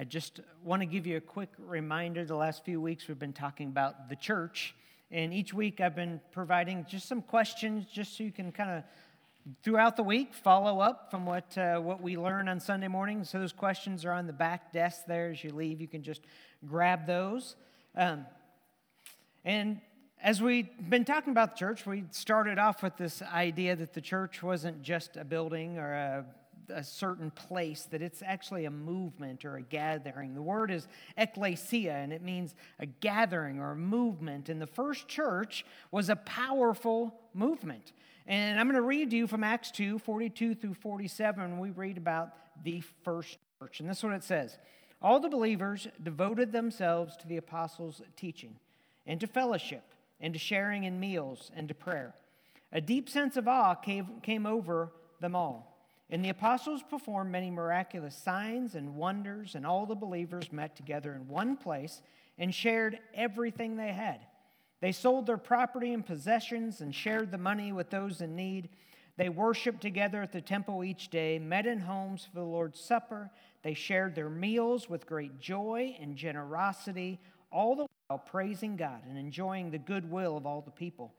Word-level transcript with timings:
I 0.00 0.04
just 0.04 0.38
want 0.62 0.80
to 0.80 0.86
give 0.86 1.08
you 1.08 1.16
a 1.16 1.20
quick 1.20 1.48
reminder. 1.58 2.24
The 2.24 2.36
last 2.36 2.64
few 2.64 2.80
weeks 2.80 3.08
we've 3.08 3.18
been 3.18 3.32
talking 3.32 3.66
about 3.66 4.08
the 4.08 4.14
church, 4.14 4.72
and 5.10 5.34
each 5.34 5.52
week 5.52 5.80
I've 5.80 5.96
been 5.96 6.20
providing 6.30 6.86
just 6.88 7.08
some 7.08 7.20
questions 7.20 7.84
just 7.92 8.16
so 8.16 8.22
you 8.22 8.30
can 8.30 8.52
kind 8.52 8.70
of 8.70 8.84
throughout 9.64 9.96
the 9.96 10.04
week 10.04 10.34
follow 10.34 10.78
up 10.78 11.10
from 11.10 11.26
what, 11.26 11.58
uh, 11.58 11.80
what 11.80 12.00
we 12.00 12.16
learn 12.16 12.48
on 12.48 12.60
Sunday 12.60 12.86
morning. 12.86 13.24
So 13.24 13.40
those 13.40 13.52
questions 13.52 14.04
are 14.04 14.12
on 14.12 14.28
the 14.28 14.32
back 14.32 14.72
desk 14.72 15.02
there 15.08 15.30
as 15.30 15.42
you 15.42 15.50
leave. 15.50 15.80
You 15.80 15.88
can 15.88 16.04
just 16.04 16.20
grab 16.64 17.04
those. 17.04 17.56
Um, 17.96 18.24
and 19.44 19.80
as 20.22 20.40
we've 20.40 20.68
been 20.88 21.04
talking 21.04 21.32
about 21.32 21.54
the 21.54 21.58
church, 21.58 21.86
we 21.86 22.04
started 22.12 22.60
off 22.60 22.84
with 22.84 22.96
this 22.96 23.20
idea 23.20 23.74
that 23.74 23.94
the 23.94 24.00
church 24.00 24.44
wasn't 24.44 24.80
just 24.80 25.16
a 25.16 25.24
building 25.24 25.76
or 25.76 25.92
a, 25.92 26.24
a 26.70 26.84
certain 26.84 27.30
place, 27.30 27.84
that 27.90 28.02
it's 28.02 28.22
actually 28.22 28.64
a 28.64 28.70
movement 28.70 29.44
or 29.44 29.56
a 29.56 29.62
gathering. 29.62 30.34
The 30.34 30.42
word 30.42 30.70
is 30.70 30.88
ecclesia, 31.16 31.94
and 31.94 32.12
it 32.12 32.22
means 32.22 32.54
a 32.78 32.86
gathering 32.86 33.58
or 33.58 33.72
a 33.72 33.76
movement. 33.76 34.48
And 34.48 34.60
the 34.60 34.66
first 34.66 35.08
church 35.08 35.64
was 35.90 36.08
a 36.08 36.16
powerful 36.16 37.14
movement. 37.34 37.92
And 38.26 38.60
I'm 38.60 38.66
going 38.66 38.76
to 38.76 38.82
read 38.82 39.10
to 39.10 39.16
you 39.16 39.26
from 39.26 39.42
Acts 39.42 39.70
2 39.70 39.98
42 39.98 40.54
through 40.54 40.74
47. 40.74 41.58
We 41.58 41.70
read 41.70 41.96
about 41.96 42.34
the 42.62 42.82
first 43.02 43.38
church. 43.60 43.80
And 43.80 43.88
this 43.88 43.98
is 43.98 44.04
what 44.04 44.12
it 44.12 44.24
says 44.24 44.58
All 45.00 45.20
the 45.20 45.28
believers 45.28 45.88
devoted 46.02 46.52
themselves 46.52 47.16
to 47.18 47.26
the 47.26 47.38
apostles' 47.38 48.02
teaching 48.16 48.56
and 49.06 49.18
to 49.20 49.26
fellowship 49.26 49.82
and 50.20 50.32
to 50.34 50.38
sharing 50.38 50.84
in 50.84 51.00
meals 51.00 51.50
and 51.56 51.68
to 51.68 51.74
prayer. 51.74 52.14
A 52.72 52.80
deep 52.80 53.08
sense 53.08 53.36
of 53.36 53.48
awe 53.48 53.74
came, 53.74 54.20
came 54.22 54.46
over 54.46 54.92
them 55.20 55.34
all. 55.34 55.77
And 56.10 56.24
the 56.24 56.30
apostles 56.30 56.82
performed 56.82 57.30
many 57.30 57.50
miraculous 57.50 58.16
signs 58.16 58.74
and 58.74 58.96
wonders, 58.96 59.54
and 59.54 59.66
all 59.66 59.84
the 59.84 59.94
believers 59.94 60.50
met 60.52 60.74
together 60.74 61.12
in 61.12 61.28
one 61.28 61.56
place 61.56 62.00
and 62.38 62.54
shared 62.54 62.98
everything 63.14 63.76
they 63.76 63.92
had. 63.92 64.20
They 64.80 64.92
sold 64.92 65.26
their 65.26 65.36
property 65.36 65.92
and 65.92 66.06
possessions 66.06 66.80
and 66.80 66.94
shared 66.94 67.30
the 67.30 67.38
money 67.38 67.72
with 67.72 67.90
those 67.90 68.20
in 68.20 68.36
need. 68.36 68.70
They 69.16 69.28
worshiped 69.28 69.80
together 69.80 70.22
at 70.22 70.32
the 70.32 70.40
temple 70.40 70.84
each 70.84 71.08
day, 71.10 71.38
met 71.38 71.66
in 71.66 71.80
homes 71.80 72.24
for 72.24 72.38
the 72.38 72.46
Lord's 72.46 72.80
Supper. 72.80 73.30
They 73.62 73.74
shared 73.74 74.14
their 74.14 74.30
meals 74.30 74.88
with 74.88 75.06
great 75.06 75.40
joy 75.40 75.96
and 76.00 76.16
generosity, 76.16 77.18
all 77.50 77.74
the 77.74 77.86
while 78.06 78.18
praising 78.20 78.76
God 78.76 79.02
and 79.06 79.18
enjoying 79.18 79.70
the 79.70 79.78
goodwill 79.78 80.36
of 80.36 80.46
all 80.46 80.62
the 80.62 80.70
people. 80.70 81.12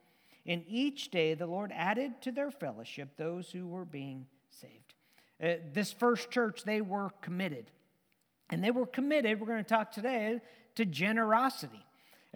And 0.46 0.64
each 0.66 1.10
day 1.10 1.34
the 1.34 1.46
Lord 1.46 1.70
added 1.74 2.22
to 2.22 2.32
their 2.32 2.50
fellowship 2.50 3.10
those 3.16 3.50
who 3.50 3.68
were 3.68 3.84
being 3.84 4.26
saved. 4.50 4.94
Uh, 5.42 5.62
this 5.72 5.92
first 5.92 6.30
church, 6.30 6.64
they 6.64 6.80
were 6.80 7.10
committed. 7.22 7.70
And 8.50 8.62
they 8.62 8.70
were 8.70 8.86
committed, 8.86 9.40
we're 9.40 9.46
going 9.46 9.62
to 9.62 9.68
talk 9.68 9.92
today, 9.92 10.40
to 10.74 10.84
generosity. 10.84 11.84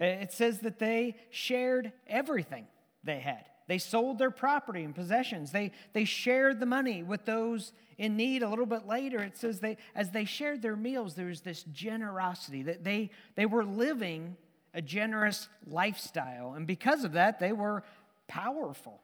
Uh, 0.01 0.05
it 0.05 0.31
says 0.31 0.59
that 0.59 0.79
they 0.79 1.15
shared 1.29 1.91
everything 2.07 2.65
they 3.03 3.19
had. 3.19 3.45
They 3.67 3.77
sold 3.77 4.19
their 4.19 4.31
property 4.31 4.83
and 4.83 4.93
possessions. 4.93 5.51
They, 5.51 5.71
they 5.93 6.05
shared 6.05 6.59
the 6.59 6.65
money 6.65 7.01
with 7.03 7.25
those 7.25 7.73
in 7.97 8.15
need. 8.15 8.43
A 8.43 8.49
little 8.49 8.65
bit 8.65 8.85
later, 8.85 9.19
it 9.19 9.37
says 9.37 9.59
they, 9.59 9.77
as 9.95 10.11
they 10.11 10.25
shared 10.25 10.61
their 10.61 10.75
meals, 10.75 11.15
there 11.15 11.27
was 11.27 11.41
this 11.41 11.63
generosity 11.63 12.63
that 12.63 12.83
they, 12.83 13.09
they 13.35 13.45
were 13.45 13.65
living 13.65 14.37
a 14.73 14.81
generous 14.81 15.47
lifestyle. 15.65 16.53
And 16.53 16.67
because 16.67 17.03
of 17.03 17.13
that, 17.13 17.39
they 17.39 17.53
were 17.53 17.83
powerful. 18.27 19.01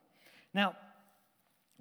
Now, 0.54 0.76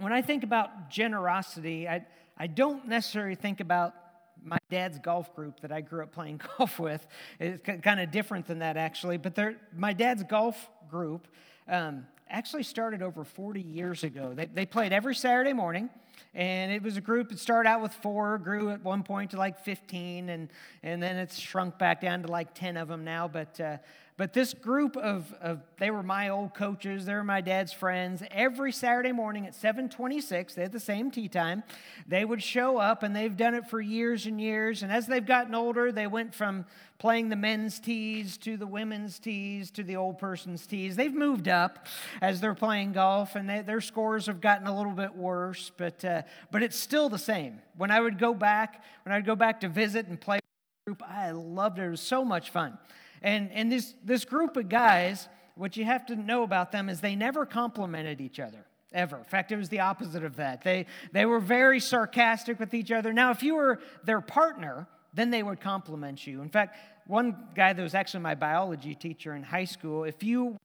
when 0.01 0.12
I 0.12 0.23
think 0.23 0.43
about 0.43 0.91
generosity, 0.91 1.87
I, 1.87 2.05
I 2.37 2.47
don't 2.47 2.89
necessarily 2.89 3.34
think 3.34 3.61
about 3.61 3.95
my 4.43 4.59
dad's 4.70 4.98
golf 4.98 5.34
group 5.37 5.61
that 5.61 5.70
I 5.70 5.83
grew 5.83 6.03
up 6.03 6.12
playing 6.12 6.41
golf 6.59 6.79
with. 6.79 7.06
It's 7.39 7.62
kind 7.83 8.01
of 8.01 8.11
different 8.11 8.47
than 8.47 8.61
that, 8.61 8.77
actually. 8.77 9.19
But 9.19 9.39
my 9.77 9.93
dad's 9.93 10.23
golf 10.23 10.71
group 10.89 11.28
um, 11.69 12.06
actually 12.31 12.62
started 12.62 13.03
over 13.03 13.25
40 13.25 13.61
years 13.61 14.03
ago. 14.03 14.33
They, 14.34 14.47
they 14.47 14.66
played 14.66 14.93
every 14.93 15.15
Saturday 15.15 15.53
morning. 15.53 15.91
And 16.34 16.71
it 16.71 16.82
was 16.82 16.97
a 16.97 17.00
group, 17.00 17.31
that 17.31 17.38
started 17.38 17.69
out 17.69 17.82
with 17.82 17.93
four, 17.93 18.38
grew 18.38 18.71
at 18.71 18.84
one 18.84 19.03
point 19.03 19.32
to 19.32 19.37
like 19.37 19.59
15, 19.65 20.28
and, 20.28 20.49
and 20.82 21.03
then 21.03 21.17
it's 21.17 21.37
shrunk 21.37 21.77
back 21.77 22.00
down 22.00 22.22
to 22.22 22.28
like 22.28 22.55
10 22.55 22.77
of 22.77 22.88
them 22.88 23.05
now. 23.05 23.27
But, 23.27 23.61
uh, 23.61 23.78
but 24.20 24.34
this 24.34 24.53
group 24.53 24.98
of, 24.98 25.32
of, 25.41 25.62
they 25.78 25.91
were 25.91 26.03
my 26.03 26.28
old 26.28 26.53
coaches, 26.53 27.06
they 27.06 27.14
were 27.14 27.25
my 27.25 27.41
dad's 27.41 27.72
friends. 27.72 28.22
Every 28.31 28.70
Saturday 28.70 29.12
morning 29.12 29.47
at 29.47 29.54
726, 29.54 30.53
they 30.53 30.60
had 30.60 30.72
the 30.72 30.78
same 30.78 31.10
tee 31.10 31.26
time, 31.26 31.62
they 32.06 32.26
would 32.26 32.42
show 32.42 32.76
up, 32.76 33.03
and 33.03 33.16
they've 33.16 33.34
done 33.34 33.54
it 33.54 33.70
for 33.70 33.81
years 33.81 34.26
and 34.26 34.38
years. 34.38 34.82
And 34.82 34.92
as 34.92 35.06
they've 35.06 35.25
gotten 35.25 35.54
older, 35.54 35.91
they 35.91 36.06
went 36.06 36.34
from 36.34 36.66
playing 36.98 37.31
the 37.31 37.36
men's 37.36 37.81
tees 37.81 38.36
to 38.36 38.58
the 38.58 38.66
women's 38.66 39.19
tees 39.19 39.70
to 39.70 39.82
the 39.82 39.97
old 39.97 40.19
person's 40.19 40.66
tees. 40.66 40.97
They've 40.97 41.14
moved 41.14 41.48
up 41.48 41.87
as 42.20 42.42
they're 42.42 42.54
playing 42.54 42.92
golf, 42.92 43.37
and 43.37 43.48
they, 43.48 43.62
their 43.62 43.81
scores 43.81 44.26
have 44.26 44.42
gotten 44.42 44.66
a 44.66 44.76
little 44.76 44.92
bit 44.92 45.16
worse, 45.16 45.72
but, 45.78 46.04
uh, 46.04 46.25
but 46.50 46.62
it's 46.62 46.76
still 46.76 47.08
the 47.08 47.16
same. 47.16 47.62
When 47.75 47.91
I 47.91 47.98
would 48.00 48.19
go 48.19 48.34
back, 48.34 48.84
when 49.06 49.14
I'd 49.14 49.25
go 49.25 49.34
back 49.34 49.60
to 49.60 49.70
visit 49.70 50.08
and 50.08 50.20
play 50.20 50.41
group, 50.87 51.02
I 51.08 51.31
loved 51.31 51.78
it. 51.78 51.84
It 51.84 51.91
was 51.91 52.02
so 52.02 52.22
much 52.22 52.50
fun. 52.50 52.76
And, 53.22 53.50
and 53.53 53.70
this, 53.70 53.94
this 54.04 54.25
group 54.25 54.56
of 54.56 54.69
guys, 54.69 55.28
what 55.54 55.76
you 55.76 55.84
have 55.84 56.06
to 56.06 56.16
know 56.16 56.42
about 56.42 56.72
them 56.72 56.88
is 56.88 57.00
they 57.00 57.16
never 57.16 57.44
complimented 57.44 58.20
each 58.20 58.41
other 58.41 58.64
ever. 58.92 59.19
In 59.19 59.25
fact, 59.25 59.53
it 59.53 59.56
was 59.56 59.69
the 59.69 59.81
opposite 59.81 60.25
of 60.25 60.36
that. 60.36 60.62
They, 60.62 60.86
they 61.12 61.26
were 61.26 61.41
very 61.41 61.81
sarcastic 61.81 62.58
with 62.58 62.75
each 62.75 62.91
other. 62.91 63.12
Now, 63.12 63.31
if 63.31 63.42
you 63.42 63.54
were 63.54 63.81
their 64.04 64.20
partner, 64.20 64.86
then 65.14 65.31
they 65.31 65.42
would 65.42 65.60
compliment 65.60 66.26
you. 66.26 66.42
In 66.42 66.48
fact, 66.48 66.76
one 67.06 67.36
guy 67.54 67.72
that 67.72 67.82
was 67.82 67.94
actually 67.94 68.20
my 68.20 68.34
biology 68.34 68.94
teacher 68.94 69.34
in 69.34 69.42
high 69.42 69.64
school, 69.64 70.04
if 70.04 70.22
you 70.22 70.56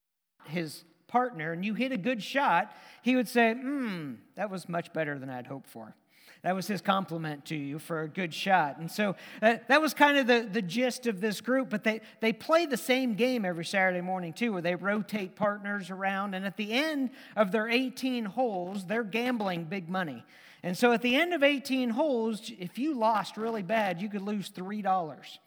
his 0.46 0.84
partner 1.08 1.52
and 1.52 1.66
you 1.66 1.74
hit 1.74 1.92
a 1.92 1.98
good 1.98 2.22
shot, 2.22 2.72
he 3.02 3.16
would 3.16 3.28
say, 3.28 3.54
Hmm, 3.54 4.14
that 4.36 4.50
was 4.50 4.70
much 4.70 4.94
better 4.94 5.18
than 5.18 5.30
I'd 5.30 5.48
hoped 5.48 5.68
for. 5.68 5.96
That 6.46 6.54
was 6.54 6.68
his 6.68 6.80
compliment 6.80 7.46
to 7.46 7.56
you 7.56 7.80
for 7.80 8.04
a 8.04 8.08
good 8.08 8.32
shot. 8.32 8.78
And 8.78 8.92
so 8.92 9.16
uh, 9.42 9.56
that 9.68 9.82
was 9.82 9.96
kind 9.96 10.16
of 10.20 10.28
the, 10.28 10.48
the 10.48 10.62
gist 10.62 11.08
of 11.08 11.20
this 11.20 11.42
group. 11.42 11.72
But 11.72 11.84
they, 11.84 12.02
they 12.20 12.34
play 12.34 12.68
the 12.68 12.78
same 12.78 13.16
game 13.16 13.46
every 13.46 13.66
Saturday 13.66 14.02
morning, 14.02 14.32
too, 14.32 14.54
where 14.54 14.62
they 14.62 14.76
rotate 14.76 15.36
partners 15.36 15.90
around. 15.90 16.36
And 16.36 16.46
at 16.46 16.56
the 16.56 16.72
end 16.72 17.10
of 17.36 17.52
their 17.52 17.68
18 17.68 18.26
holes, 18.26 18.86
they're 18.86 19.04
gambling 19.04 19.64
big 19.64 19.90
money. 19.90 20.24
And 20.62 20.78
so 20.78 20.92
at 20.92 21.02
the 21.02 21.16
end 21.16 21.34
of 21.34 21.42
18 21.42 21.90
holes, 21.90 22.52
if 22.60 22.78
you 22.78 22.94
lost 22.94 23.38
really 23.38 23.64
bad, 23.64 24.00
you 24.00 24.08
could 24.08 24.22
lose 24.22 24.52
$3. 24.52 25.38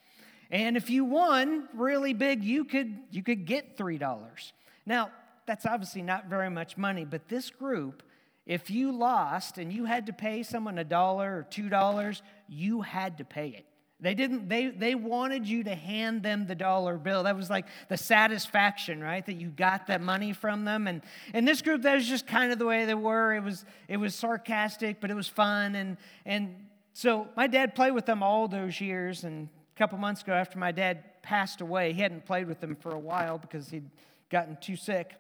And 0.50 0.76
if 0.76 0.91
you 0.91 1.04
won 1.04 1.69
really 1.75 2.12
big, 2.12 2.42
you 2.42 2.64
could, 2.64 2.98
you 3.12 3.22
could 3.22 3.44
get 3.44 3.76
$3. 3.78 4.53
Now, 4.84 5.12
that's 5.47 5.64
obviously 5.64 6.03
not 6.03 6.26
very 6.26 6.50
much 6.50 6.76
money, 6.76 7.04
but 7.04 7.28
this 7.28 7.50
group 7.50 8.03
if 8.48 8.70
you 8.70 8.91
lost 8.91 9.59
and 9.59 9.70
you 9.70 9.84
had 9.84 10.06
to 10.06 10.12
pay 10.12 10.42
someone 10.42 10.78
a 10.78 10.84
dollar 10.84 11.36
or 11.36 11.42
two 11.42 11.69
dollars, 11.69 12.22
you 12.48 12.81
had 12.81 13.19
to 13.19 13.25
pay 13.25 13.48
it. 13.50 13.66
They 14.00 14.14
didn't, 14.14 14.48
they, 14.48 14.69
they 14.69 14.94
wanted 14.94 15.47
you 15.47 15.64
to 15.64 15.75
hand 15.75 16.22
them 16.22 16.47
the 16.47 16.54
dollar 16.54 16.97
bill. 16.97 17.25
That 17.25 17.37
was 17.37 17.50
like 17.50 17.66
the 17.88 17.98
satisfaction, 17.98 19.03
right? 19.03 19.25
That 19.26 19.34
you 19.34 19.48
got 19.48 19.88
that 19.88 20.00
money 20.00 20.32
from 20.32 20.64
them. 20.64 20.87
And 20.87 21.03
in 21.34 21.44
this 21.44 21.60
group, 21.60 21.82
that 21.82 21.97
was 21.97 22.08
just 22.08 22.26
kind 22.26 22.50
of 22.50 22.58
the 22.58 22.64
way 22.64 22.87
they 22.87 22.94
were. 22.94 23.34
It 23.34 23.42
was, 23.42 23.66
it 23.87 23.98
was 23.98 24.14
sarcastic, 24.14 24.98
but 25.00 25.10
it 25.10 25.14
was 25.14 25.28
fun. 25.28 25.75
And, 25.75 25.98
and 26.25 26.54
so 26.94 27.28
my 27.37 27.48
dad 27.48 27.75
played 27.75 27.91
with 27.91 28.06
them 28.06 28.22
all 28.22 28.48
those 28.48 28.81
years. 28.81 29.25
And 29.25 29.48
a 29.76 29.78
couple 29.78 29.98
months 29.98 30.22
ago, 30.22 30.32
after 30.32 30.58
my 30.58 30.72
dad 30.72 31.04
passed 31.22 31.60
away, 31.60 31.92
he 31.92 32.00
hadn't 32.00 32.25
played 32.25 32.48
with 32.48 32.60
them 32.60 32.76
for 32.76 32.92
a 32.92 32.98
while 32.98 33.37
because 33.37 33.69
he'd 33.69 33.91
gotten 34.31 34.56
too 34.58 34.76
sick. 34.76 35.16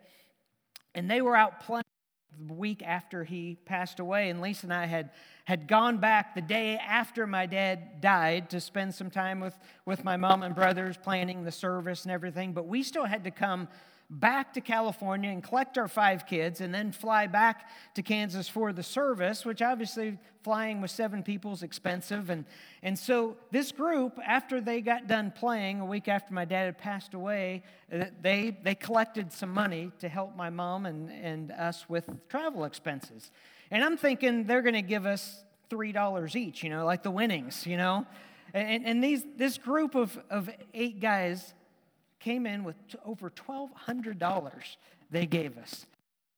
And 0.94 1.10
they 1.10 1.20
were 1.20 1.36
out 1.36 1.60
playing 1.60 1.82
week 2.48 2.82
after 2.84 3.24
he 3.24 3.56
passed 3.64 4.00
away, 4.00 4.30
and 4.30 4.40
Lisa 4.40 4.66
and 4.66 4.74
I 4.74 4.86
had, 4.86 5.10
had 5.44 5.66
gone 5.66 5.98
back 5.98 6.34
the 6.34 6.40
day 6.40 6.76
after 6.76 7.26
my 7.26 7.46
dad 7.46 8.00
died 8.00 8.50
to 8.50 8.60
spend 8.60 8.94
some 8.94 9.10
time 9.10 9.40
with, 9.40 9.58
with 9.84 10.04
my 10.04 10.16
mom 10.16 10.42
and 10.42 10.54
brothers, 10.54 10.96
planning 10.96 11.44
the 11.44 11.52
service 11.52 12.04
and 12.04 12.12
everything. 12.12 12.52
But 12.52 12.66
we 12.66 12.82
still 12.82 13.04
had 13.04 13.24
to 13.24 13.30
come 13.30 13.68
back 14.10 14.54
to 14.54 14.60
California 14.60 15.30
and 15.30 15.42
collect 15.42 15.76
our 15.76 15.88
five 15.88 16.26
kids 16.26 16.62
and 16.62 16.74
then 16.74 16.92
fly 16.92 17.26
back 17.26 17.68
to 17.94 18.02
Kansas 18.02 18.48
for 18.48 18.72
the 18.72 18.82
service, 18.82 19.44
which 19.44 19.60
obviously 19.60 20.16
flying 20.42 20.80
with 20.80 20.90
seven 20.90 21.22
people 21.22 21.52
is 21.52 21.62
expensive. 21.62 22.30
And, 22.30 22.46
and 22.82 22.98
so 22.98 23.36
this 23.50 23.70
group, 23.70 24.18
after 24.24 24.62
they 24.62 24.80
got 24.80 25.08
done 25.08 25.30
playing, 25.30 25.80
a 25.80 25.84
week 25.84 26.08
after 26.08 26.32
my 26.32 26.46
dad 26.46 26.64
had 26.64 26.78
passed 26.78 27.12
away, 27.12 27.62
uh, 27.92 28.06
they, 28.22 28.56
they 28.62 28.74
collected 28.74 29.30
some 29.30 29.50
money 29.50 29.92
to 29.98 30.08
help 30.08 30.34
my 30.34 30.48
mom 30.48 30.86
and, 30.86 31.10
and 31.10 31.52
us 31.52 31.86
with 31.88 32.08
travel 32.30 32.64
expenses. 32.64 33.30
And 33.70 33.84
I'm 33.84 33.98
thinking 33.98 34.44
they're 34.44 34.62
going 34.62 34.74
to 34.74 34.82
give 34.82 35.04
us 35.04 35.44
$3 35.70 36.34
each, 36.34 36.62
you 36.62 36.70
know, 36.70 36.86
like 36.86 37.02
the 37.02 37.10
winnings, 37.10 37.66
you 37.66 37.76
know. 37.76 38.06
And, 38.54 38.86
and 38.86 39.04
these, 39.04 39.22
this 39.36 39.58
group 39.58 39.94
of, 39.94 40.18
of 40.30 40.48
eight 40.72 41.00
guys 41.00 41.52
came 42.20 42.46
in 42.46 42.64
with 42.64 42.76
over 43.04 43.30
$1,200 43.30 44.52
they 45.10 45.26
gave 45.26 45.56
us. 45.58 45.86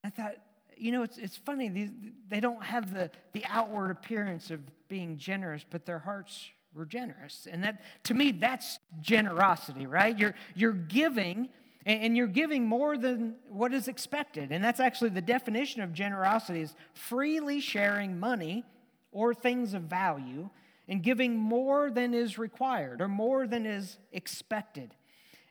I 0.05 0.11
thought, 0.11 0.37
you 0.77 0.93
know, 0.93 1.03
it's, 1.03 1.19
it's 1.19 1.37
funny. 1.37 1.69
These, 1.69 1.91
they 2.29 2.41
don't 2.41 2.63
have 2.63 2.95
the, 2.95 3.11
the 3.33 3.45
outward 3.49 3.91
appearance 3.91 4.51
of 4.51 4.61
being 4.89 5.19
generous, 5.19 5.65
but 5.69 5.85
their 5.85 5.99
hearts 5.99 6.49
were 6.75 6.87
generous. 6.87 7.47
And 7.51 7.65
that, 7.65 7.83
to 8.05 8.15
me, 8.15 8.33
that's 8.33 8.79
generosity, 9.01 9.87
right? 9.87 10.17
You're, 10.19 10.35
you're 10.55 10.73
giving, 10.73 11.49
and 11.85 12.17
you're 12.17 12.27
giving 12.27 12.67
more 12.67 12.97
than 12.97 13.35
what 13.49 13.75
is 13.75 13.89
expected. 13.89 14.53
And 14.53 14.63
that's 14.63 14.81
actually 14.81 15.11
the 15.11 15.21
definition 15.21 15.83
of 15.83 15.93
generosity 15.93 16.61
is 16.61 16.75
freely 16.95 17.61
sharing 17.61 18.19
money 18.19 18.65
or 19.13 19.35
things 19.35 19.75
of 19.75 19.83
value 19.83 20.49
and 20.89 21.03
giving 21.03 21.37
more 21.37 21.91
than 21.91 22.15
is 22.15 22.39
required 22.39 23.01
or 23.01 23.09
more 23.09 23.47
than 23.47 23.67
is 23.67 23.99
expected. 24.13 24.95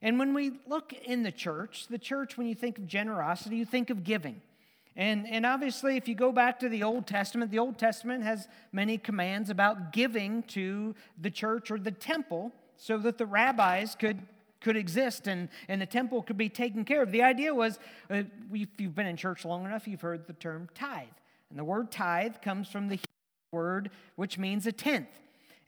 And 0.02 0.18
when 0.18 0.34
we 0.34 0.52
look 0.68 0.94
in 0.94 1.24
the 1.24 1.32
church, 1.32 1.88
the 1.90 1.98
church, 1.98 2.38
when 2.38 2.48
you 2.48 2.56
think 2.56 2.78
of 2.78 2.88
generosity, 2.88 3.58
you 3.58 3.66
think 3.66 3.90
of 3.90 4.04
giving. 4.04 4.42
And, 4.96 5.28
and 5.28 5.46
obviously, 5.46 5.98
if 5.98 6.08
you 6.08 6.16
go 6.16 6.32
back 6.32 6.60
to 6.60 6.70
the 6.70 6.84
Old 6.84 7.08
Testament, 7.08 7.52
the 7.52 7.60
Old 7.60 7.78
Testament 7.78 8.24
has 8.24 8.48
many 8.72 8.98
commands 8.98 9.50
about 9.50 9.94
giving 9.94 10.44
to 10.44 10.96
the 11.20 11.30
church 11.30 11.72
or 11.72 11.80
the 11.80 11.92
temple 11.92 12.52
so 12.78 12.98
that 12.98 13.18
the 13.18 13.26
rabbis 13.26 13.96
could, 13.96 14.22
could 14.62 14.78
exist 14.78 15.28
and, 15.28 15.50
and 15.68 15.82
the 15.82 15.86
temple 15.86 16.22
could 16.22 16.38
be 16.38 16.50
taken 16.50 16.86
care 16.86 17.02
of. 17.02 17.12
The 17.12 17.24
idea 17.24 17.54
was 17.54 17.78
uh, 18.10 18.24
if 18.52 18.68
you've 18.78 18.96
been 18.96 19.06
in 19.06 19.18
church 19.18 19.46
long 19.46 19.66
enough, 19.66 19.88
you've 19.88 20.02
heard 20.02 20.28
the 20.28 20.34
term 20.34 20.70
tithe. 20.76 21.08
And 21.50 21.60
the 21.60 21.64
word 21.64 21.92
tithe 21.92 22.36
comes 22.42 22.68
from 22.68 22.88
the 22.88 22.96
Hebrew 22.96 23.06
word 23.52 23.92
which 24.16 24.38
means 24.38 24.66
a 24.68 24.72
tenth. 24.72 25.08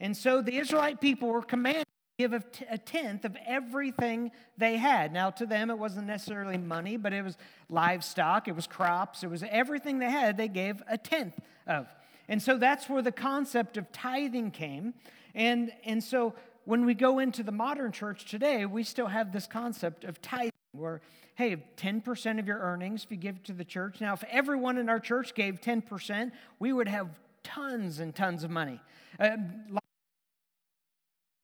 And 0.00 0.16
so 0.16 0.42
the 0.42 0.56
Israelite 0.56 1.00
people 1.00 1.28
were 1.28 1.42
commanded 1.42 1.86
give 2.22 2.44
a 2.70 2.78
tenth 2.78 3.24
of 3.24 3.36
everything 3.46 4.30
they 4.56 4.76
had. 4.76 5.12
Now, 5.12 5.30
to 5.30 5.46
them, 5.46 5.70
it 5.70 5.78
wasn't 5.78 6.06
necessarily 6.06 6.56
money, 6.56 6.96
but 6.96 7.12
it 7.12 7.22
was 7.22 7.36
livestock, 7.68 8.46
it 8.46 8.54
was 8.54 8.66
crops, 8.66 9.24
it 9.24 9.30
was 9.30 9.42
everything 9.50 9.98
they 9.98 10.10
had, 10.10 10.36
they 10.36 10.48
gave 10.48 10.82
a 10.88 10.96
tenth 10.96 11.34
of. 11.66 11.86
And 12.28 12.40
so 12.40 12.58
that's 12.58 12.88
where 12.88 13.02
the 13.02 13.12
concept 13.12 13.76
of 13.76 13.90
tithing 13.90 14.52
came. 14.52 14.94
And, 15.34 15.72
and 15.84 16.02
so 16.02 16.34
when 16.64 16.84
we 16.86 16.94
go 16.94 17.18
into 17.18 17.42
the 17.42 17.52
modern 17.52 17.90
church 17.90 18.24
today, 18.26 18.66
we 18.66 18.84
still 18.84 19.08
have 19.08 19.32
this 19.32 19.48
concept 19.48 20.04
of 20.04 20.22
tithing 20.22 20.52
where, 20.72 21.00
hey, 21.34 21.56
10% 21.76 22.38
of 22.38 22.46
your 22.46 22.58
earnings 22.60 23.02
if 23.04 23.10
you 23.10 23.16
give 23.16 23.42
to 23.44 23.52
the 23.52 23.64
church. 23.64 24.00
Now, 24.00 24.12
if 24.12 24.22
everyone 24.30 24.78
in 24.78 24.88
our 24.88 25.00
church 25.00 25.34
gave 25.34 25.60
10%, 25.60 26.30
we 26.60 26.72
would 26.72 26.88
have 26.88 27.08
tons 27.42 27.98
and 27.98 28.14
tons 28.14 28.44
of 28.44 28.50
money. 28.50 28.80
Uh, 29.18 29.36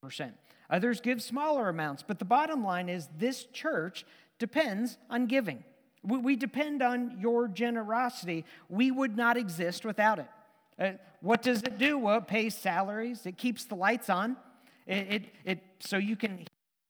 percent. 0.03 0.35
Others 0.70 1.00
give 1.00 1.23
smaller 1.23 1.69
amounts, 1.69 2.03
but 2.06 2.19
the 2.19 2.25
bottom 2.25 2.62
line 2.62 2.88
is 2.88 3.09
this 3.19 3.44
church 3.53 4.05
depends 4.38 4.99
on 5.09 5.26
giving. 5.26 5.65
We 6.05 6.37
depend 6.37 6.82
on 6.82 7.19
your 7.20 7.49
generosity. 7.49 8.44
We 8.69 8.91
would 8.91 9.17
not 9.17 9.37
exist 9.37 9.85
without 9.85 10.19
it. 10.19 10.29
Uh, 10.79 10.93
what 11.20 11.43
does 11.43 11.62
it 11.62 11.76
do? 11.76 11.99
Well, 11.99 12.19
it 12.19 12.29
pays 12.29 12.55
salaries, 12.55 13.26
it 13.26 13.37
keeps 13.37 13.65
the 13.65 13.75
lights 13.75 14.09
on. 14.09 14.37
It, 14.87 15.12
it, 15.12 15.25
it 15.44 15.65
so 15.81 15.97
you 15.97 16.17
can 16.17 16.47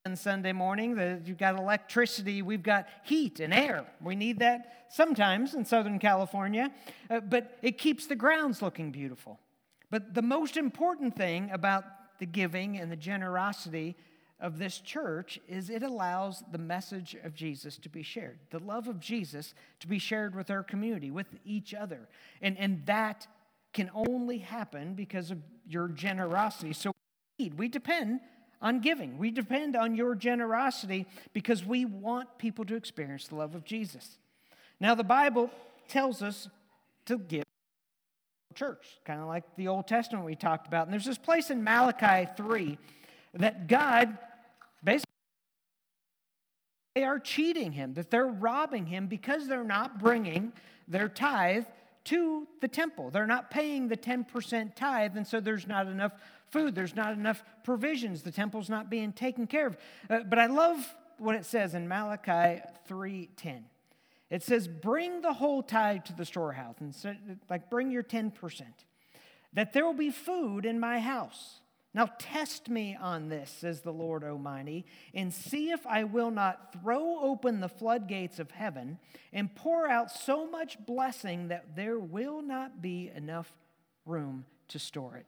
on 0.06 0.16
Sunday 0.16 0.52
morning. 0.52 0.94
The, 0.94 1.20
you've 1.25 1.38
got 1.38 1.58
electricity, 1.58 2.42
we've 2.42 2.62
got 2.62 2.86
heat 3.04 3.40
and 3.40 3.52
air. 3.52 3.86
We 4.00 4.14
need 4.14 4.38
that 4.38 4.86
sometimes 4.90 5.54
in 5.54 5.64
Southern 5.64 5.98
California, 5.98 6.70
uh, 7.10 7.20
but 7.20 7.58
it 7.62 7.78
keeps 7.78 8.06
the 8.06 8.16
grounds 8.16 8.62
looking 8.62 8.90
beautiful. 8.90 9.38
But 9.90 10.14
the 10.14 10.22
most 10.22 10.56
important 10.56 11.16
thing 11.16 11.50
about 11.52 11.84
the 12.18 12.26
giving 12.26 12.78
and 12.78 12.90
the 12.90 12.96
generosity 12.96 13.96
of 14.40 14.58
this 14.58 14.78
church 14.78 15.40
is 15.48 15.68
it 15.68 15.82
allows 15.82 16.44
the 16.52 16.58
message 16.58 17.16
of 17.24 17.34
Jesus 17.34 17.76
to 17.78 17.88
be 17.88 18.02
shared, 18.02 18.38
the 18.50 18.60
love 18.60 18.86
of 18.86 19.00
Jesus 19.00 19.54
to 19.80 19.88
be 19.88 19.98
shared 19.98 20.34
with 20.34 20.50
our 20.50 20.62
community, 20.62 21.10
with 21.10 21.26
each 21.44 21.74
other. 21.74 22.08
And, 22.40 22.56
and 22.58 22.86
that 22.86 23.26
can 23.72 23.90
only 23.94 24.38
happen 24.38 24.94
because 24.94 25.30
of 25.30 25.38
your 25.66 25.88
generosity. 25.88 26.72
So 26.72 26.92
we 27.56 27.68
depend 27.68 28.20
on 28.60 28.80
giving. 28.80 29.18
We 29.18 29.30
depend 29.30 29.76
on 29.76 29.94
your 29.94 30.14
generosity 30.14 31.06
because 31.32 31.64
we 31.64 31.84
want 31.84 32.38
people 32.38 32.64
to 32.66 32.76
experience 32.76 33.28
the 33.28 33.36
love 33.36 33.54
of 33.54 33.64
Jesus. 33.64 34.18
Now, 34.80 34.94
the 34.94 35.04
Bible 35.04 35.50
tells 35.88 36.22
us 36.22 36.48
to 37.06 37.18
give 37.18 37.44
church, 38.58 38.99
kind 39.05 39.20
of 39.20 39.28
like 39.28 39.44
the 39.56 39.69
Old 39.69 39.87
Testament 39.87 40.25
we 40.25 40.34
talked 40.34 40.66
about. 40.66 40.87
And 40.87 40.93
there's 40.93 41.05
this 41.05 41.19
place 41.19 41.50
in 41.50 41.62
Malachi 41.62 42.28
3 42.37 42.76
that 43.34 43.69
God 43.69 44.19
basically 44.82 45.05
they 46.94 47.05
are 47.05 47.20
cheating 47.20 47.70
him, 47.70 47.94
that 47.94 48.10
they're 48.10 48.26
robbing 48.26 48.87
him 48.87 49.06
because 49.06 49.46
they're 49.46 49.62
not 49.62 50.00
bringing 50.00 50.52
their 50.88 51.08
tithe 51.08 51.66
to 52.05 52.49
the 52.60 52.66
temple. 52.66 53.10
They're 53.10 53.26
not 53.26 53.50
paying 53.50 53.87
the 53.87 53.96
10% 53.96 54.75
tithe, 54.75 55.16
and 55.16 55.25
so 55.25 55.38
there's 55.38 55.69
not 55.69 55.87
enough 55.87 56.12
food, 56.50 56.75
there's 56.75 56.96
not 56.96 57.12
enough 57.12 57.44
provisions, 57.62 58.22
the 58.22 58.32
temple's 58.32 58.69
not 58.69 58.90
being 58.90 59.12
taken 59.12 59.46
care 59.46 59.69
of. 59.69 59.76
Uh, 60.11 60.20
but 60.20 60.40
I 60.40 60.46
love 60.46 60.78
what 61.19 61.37
it 61.37 61.44
says 61.44 61.75
in 61.75 61.87
Malachi 61.87 62.62
3:10. 62.88 63.64
It 64.30 64.42
says, 64.42 64.69
Bring 64.69 65.20
the 65.20 65.32
whole 65.32 65.62
tithe 65.62 66.04
to 66.04 66.12
the 66.12 66.25
storehouse, 66.25 66.76
and 66.80 66.94
so, 66.94 67.14
like 67.48 67.70
bring 67.70 67.90
your 67.90 68.02
10%, 68.02 68.62
that 69.52 69.72
there 69.72 69.84
will 69.84 69.94
be 69.94 70.10
food 70.10 70.66
in 70.66 70.78
my 70.78 71.00
house. 71.00 71.60
Now 71.94 72.10
test 72.19 72.69
me 72.69 72.96
on 73.00 73.28
this, 73.28 73.50
says 73.50 73.80
the 73.80 73.92
Lord 73.92 74.22
Almighty, 74.22 74.84
and 75.14 75.32
see 75.32 75.70
if 75.70 75.86
I 75.86 76.04
will 76.04 76.30
not 76.30 76.75
throw 76.75 77.19
open 77.20 77.60
the 77.60 77.69
floodgates 77.69 78.38
of 78.38 78.50
heaven 78.50 78.98
and 79.32 79.54
pour 79.54 79.88
out 79.88 80.10
so 80.10 80.48
much 80.48 80.78
blessing 80.84 81.48
that 81.48 81.75
there 81.75 81.98
will 81.98 82.42
not 82.42 82.82
be 82.82 83.10
enough 83.14 83.52
room 84.04 84.44
to 84.69 84.78
store 84.78 85.16
it. 85.16 85.26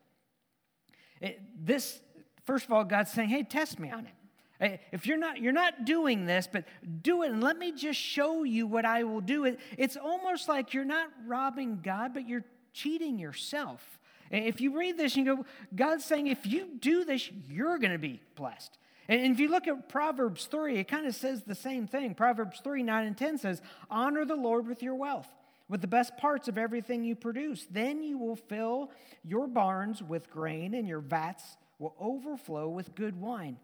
it 1.21 1.41
this, 1.59 2.01
first 2.45 2.67
of 2.67 2.73
all, 2.73 2.85
God's 2.85 3.11
saying, 3.11 3.31
hey, 3.31 3.43
test 3.43 3.81
me 3.81 3.91
on 3.91 4.07
it. 4.07 4.13
If 4.61 5.07
you're 5.07 5.17
not, 5.17 5.41
you're 5.41 5.53
not 5.53 5.87
doing 5.87 6.27
this, 6.27 6.49
but 6.51 6.65
do 7.03 7.23
it 7.23 7.31
and 7.31 7.43
let 7.43 7.59
me 7.59 7.73
just 7.73 7.99
show 7.99 8.43
you 8.43 8.67
what 8.67 8.85
I 8.85 9.05
will 9.05 9.23
do. 9.23 9.45
It, 9.45 9.59
it's 9.79 9.97
almost 9.97 10.49
like 10.49 10.75
you're 10.75 10.85
not 10.85 11.09
robbing 11.27 11.81
God, 11.83 12.13
but 12.13 12.29
you're 12.29 12.45
cheating 12.73 13.19
yourself. 13.19 13.99
If 14.31 14.61
you 14.61 14.79
read 14.79 14.97
this 14.97 15.17
and 15.17 15.27
you 15.27 15.37
go, 15.37 15.45
God's 15.75 16.05
saying, 16.05 16.29
if 16.29 16.47
you 16.47 16.69
do 16.79 17.05
this, 17.05 17.31
you're 17.49 17.79
going 17.79 17.93
to 17.93 17.99
be 17.99 18.21
blessed. 18.37 18.79
And 19.09 19.33
if 19.33 19.41
you 19.41 19.49
look 19.49 19.67
at 19.67 19.89
Proverbs 19.89 20.47
3, 20.47 20.79
it 20.79 20.85
kind 20.85 21.07
of 21.07 21.17
says 21.17 21.43
the 21.43 21.55
same 21.55 21.89
thing. 21.89 22.15
Proverbs 22.15 22.61
3, 22.63 22.85
9 22.85 23.07
and 23.07 23.17
10 23.17 23.39
says, 23.39 23.61
Honor 23.91 24.25
the 24.25 24.37
Lord 24.37 24.69
with 24.69 24.85
your 24.85 24.95
wealth, 24.95 25.27
with 25.69 25.81
the 25.81 25.89
best 25.89 26.17
parts 26.17 26.47
of 26.47 26.57
everything 26.57 27.03
you 27.03 27.17
produce. 27.17 27.67
Then 27.69 28.05
you 28.05 28.19
will 28.19 28.37
fill 28.37 28.93
your 29.25 29.49
barns 29.49 30.01
with 30.01 30.31
grain, 30.31 30.75
and 30.75 30.87
your 30.87 31.01
vats 31.01 31.57
will 31.81 31.97
overflow 31.99 32.69
with 32.69 32.95
good 32.95 33.21
wine. 33.21 33.57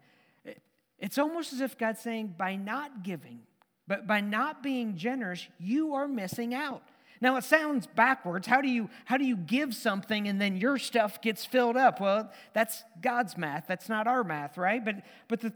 It's 0.99 1.17
almost 1.17 1.53
as 1.53 1.61
if 1.61 1.77
God's 1.77 2.01
saying, 2.01 2.35
by 2.37 2.55
not 2.55 3.03
giving, 3.03 3.39
but 3.87 4.07
by 4.07 4.21
not 4.21 4.63
being 4.63 4.97
generous, 4.97 5.47
you 5.59 5.93
are 5.93 6.07
missing 6.07 6.53
out. 6.53 6.83
Now 7.19 7.35
it 7.37 7.43
sounds 7.43 7.87
backwards. 7.87 8.47
How 8.47 8.61
do 8.61 8.69
you 8.69 8.89
how 9.05 9.17
do 9.17 9.25
you 9.25 9.35
give 9.35 9.73
something 9.73 10.27
and 10.27 10.39
then 10.39 10.57
your 10.57 10.77
stuff 10.77 11.21
gets 11.21 11.45
filled 11.45 11.75
up? 11.75 11.99
Well, 11.99 12.31
that's 12.53 12.83
God's 13.01 13.37
math. 13.37 13.65
That's 13.67 13.89
not 13.89 14.07
our 14.07 14.23
math, 14.23 14.57
right? 14.57 14.83
But 14.83 14.97
but 15.27 15.41
the 15.41 15.53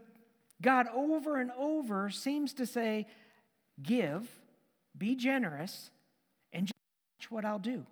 God 0.60 0.86
over 0.94 1.40
and 1.40 1.50
over 1.58 2.10
seems 2.10 2.54
to 2.54 2.66
say, 2.66 3.06
give, 3.82 4.28
be 4.96 5.16
generous, 5.16 5.90
and 6.52 6.70
watch 7.18 7.30
what 7.30 7.44
I'll 7.44 7.58
do. 7.58 7.84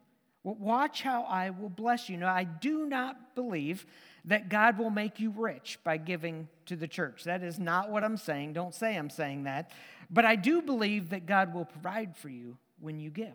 Watch 0.43 1.03
how 1.03 1.25
I 1.25 1.51
will 1.51 1.69
bless 1.69 2.09
you. 2.09 2.17
Now, 2.17 2.33
I 2.33 2.45
do 2.45 2.87
not 2.87 3.35
believe 3.35 3.85
that 4.25 4.49
God 4.49 4.79
will 4.79 4.91
make 4.91 5.21
you 5.21 5.31
rich 5.31 5.79
by 5.85 5.99
giving 5.99 6.49
to 6.67 6.77
the 6.77 6.89
church. 6.89 7.25
That 7.25 7.43
is 7.43 7.59
not 7.59 7.91
what 7.91 8.05
I'm 8.05 8.17
saying. 8.17 8.55
Don't 8.55 8.75
say 8.75 8.97
I'm 8.97 9.11
saying 9.11 9.45
that. 9.45 9.71
But 10.11 10.25
I 10.25 10.37
do 10.37 10.63
believe 10.63 11.11
that 11.11 11.27
God 11.27 11.53
will 11.53 11.67
provide 11.67 12.17
for 12.17 12.29
you 12.29 12.57
when 12.81 12.99
you 12.99 13.11
give. 13.11 13.35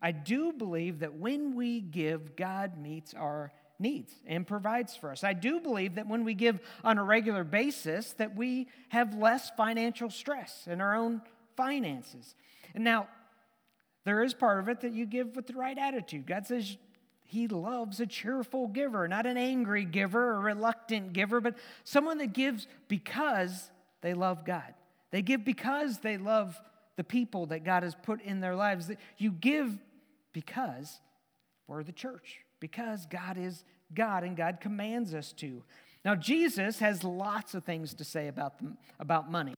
I 0.00 0.12
do 0.12 0.52
believe 0.52 1.00
that 1.00 1.14
when 1.14 1.56
we 1.56 1.80
give, 1.80 2.36
God 2.36 2.78
meets 2.78 3.14
our 3.14 3.52
needs 3.78 4.12
and 4.26 4.46
provides 4.46 4.94
for 4.94 5.10
us. 5.10 5.24
I 5.24 5.32
do 5.32 5.60
believe 5.60 5.96
that 5.96 6.06
when 6.06 6.24
we 6.24 6.34
give 6.34 6.60
on 6.84 6.98
a 6.98 7.04
regular 7.04 7.42
basis 7.42 8.12
that 8.14 8.36
we 8.36 8.68
have 8.90 9.14
less 9.14 9.50
financial 9.56 10.10
stress 10.10 10.68
in 10.68 10.80
our 10.80 10.94
own 10.94 11.22
finances. 11.56 12.34
And 12.74 12.84
now 12.84 13.08
there 14.04 14.22
is 14.22 14.34
part 14.34 14.60
of 14.60 14.68
it 14.68 14.80
that 14.82 14.92
you 14.92 15.06
give 15.06 15.34
with 15.34 15.46
the 15.46 15.54
right 15.54 15.76
attitude. 15.76 16.26
God 16.26 16.46
says 16.46 16.76
he 17.24 17.48
loves 17.48 18.00
a 18.00 18.06
cheerful 18.06 18.68
giver, 18.68 19.08
not 19.08 19.26
an 19.26 19.36
angry 19.36 19.84
giver 19.84 20.34
or 20.34 20.40
reluctant 20.40 21.12
giver, 21.12 21.40
but 21.40 21.56
someone 21.82 22.18
that 22.18 22.32
gives 22.32 22.66
because 22.88 23.70
they 24.02 24.14
love 24.14 24.44
God. 24.44 24.74
They 25.10 25.22
give 25.22 25.44
because 25.44 25.98
they 25.98 26.18
love 26.18 26.60
the 26.96 27.04
people 27.04 27.46
that 27.46 27.64
God 27.64 27.82
has 27.82 27.94
put 27.94 28.20
in 28.22 28.40
their 28.40 28.54
lives. 28.54 28.90
You 29.16 29.30
give 29.30 29.78
because 30.32 31.00
we're 31.66 31.82
the 31.82 31.92
church, 31.92 32.40
because 32.60 33.06
God 33.06 33.38
is 33.38 33.64
God 33.94 34.24
and 34.24 34.36
God 34.36 34.58
commands 34.60 35.14
us 35.14 35.32
to. 35.34 35.62
Now, 36.04 36.14
Jesus 36.14 36.80
has 36.80 37.02
lots 37.02 37.54
of 37.54 37.64
things 37.64 37.94
to 37.94 38.04
say 38.04 38.28
about, 38.28 38.58
them, 38.58 38.76
about 39.00 39.30
money. 39.30 39.54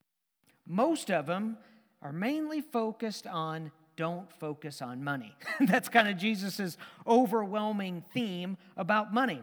Most 0.66 1.10
of 1.10 1.26
them 1.26 1.58
are 2.00 2.12
mainly 2.12 2.60
focused 2.60 3.26
on 3.26 3.72
don't 3.96 4.30
focus 4.32 4.82
on 4.82 5.02
money. 5.02 5.34
That's 5.60 5.88
kind 5.88 6.08
of 6.08 6.16
Jesus' 6.16 6.76
overwhelming 7.06 8.04
theme 8.12 8.56
about 8.76 9.12
money. 9.12 9.42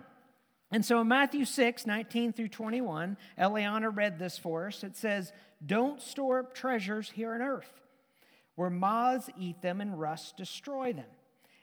And 0.71 0.83
so 0.83 1.01
in 1.01 1.07
Matthew 1.07 1.45
6, 1.45 1.85
19 1.85 2.33
through 2.33 2.47
21, 2.47 3.15
Eliana 3.37 3.95
read 3.95 4.17
this 4.17 4.39
for 4.39 4.67
us. 4.67 4.83
It 4.83 4.95
says, 4.95 5.31
Don't 5.63 6.01
store 6.01 6.39
up 6.39 6.55
treasures 6.55 7.11
here 7.11 7.33
on 7.33 7.41
earth, 7.41 7.81
where 8.55 8.71
moths 8.71 9.29
eat 9.37 9.61
them 9.61 9.81
and 9.81 9.99
rust 9.99 10.35
destroy 10.35 10.93
them, 10.93 11.05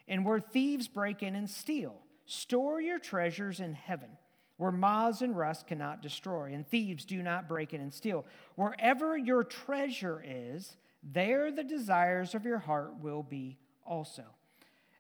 and 0.07 0.25
where 0.25 0.39
thieves 0.39 0.87
break 0.87 1.25
in 1.25 1.35
and 1.35 1.51
steal. 1.51 1.97
Store 2.27 2.81
your 2.81 3.01
treasures 3.01 3.59
in 3.59 3.75
heaven, 3.75 4.11
where 4.59 4.71
moths 4.71 5.23
and 5.23 5.37
rust 5.37 5.67
cannot 5.67 6.03
destroy, 6.03 6.53
and 6.53 6.65
thieves 6.65 7.05
do 7.05 7.21
not 7.21 7.49
break 7.49 7.75
in 7.75 7.81
and 7.81 7.93
steal. 7.93 8.25
Wherever 8.55 9.19
your 9.19 9.43
treasure 9.43 10.23
is, 10.25 10.77
there 11.03 11.51
the 11.51 11.65
desires 11.65 12.35
of 12.35 12.45
your 12.45 12.59
heart 12.59 13.01
will 13.01 13.23
be 13.23 13.59
also. 13.85 14.25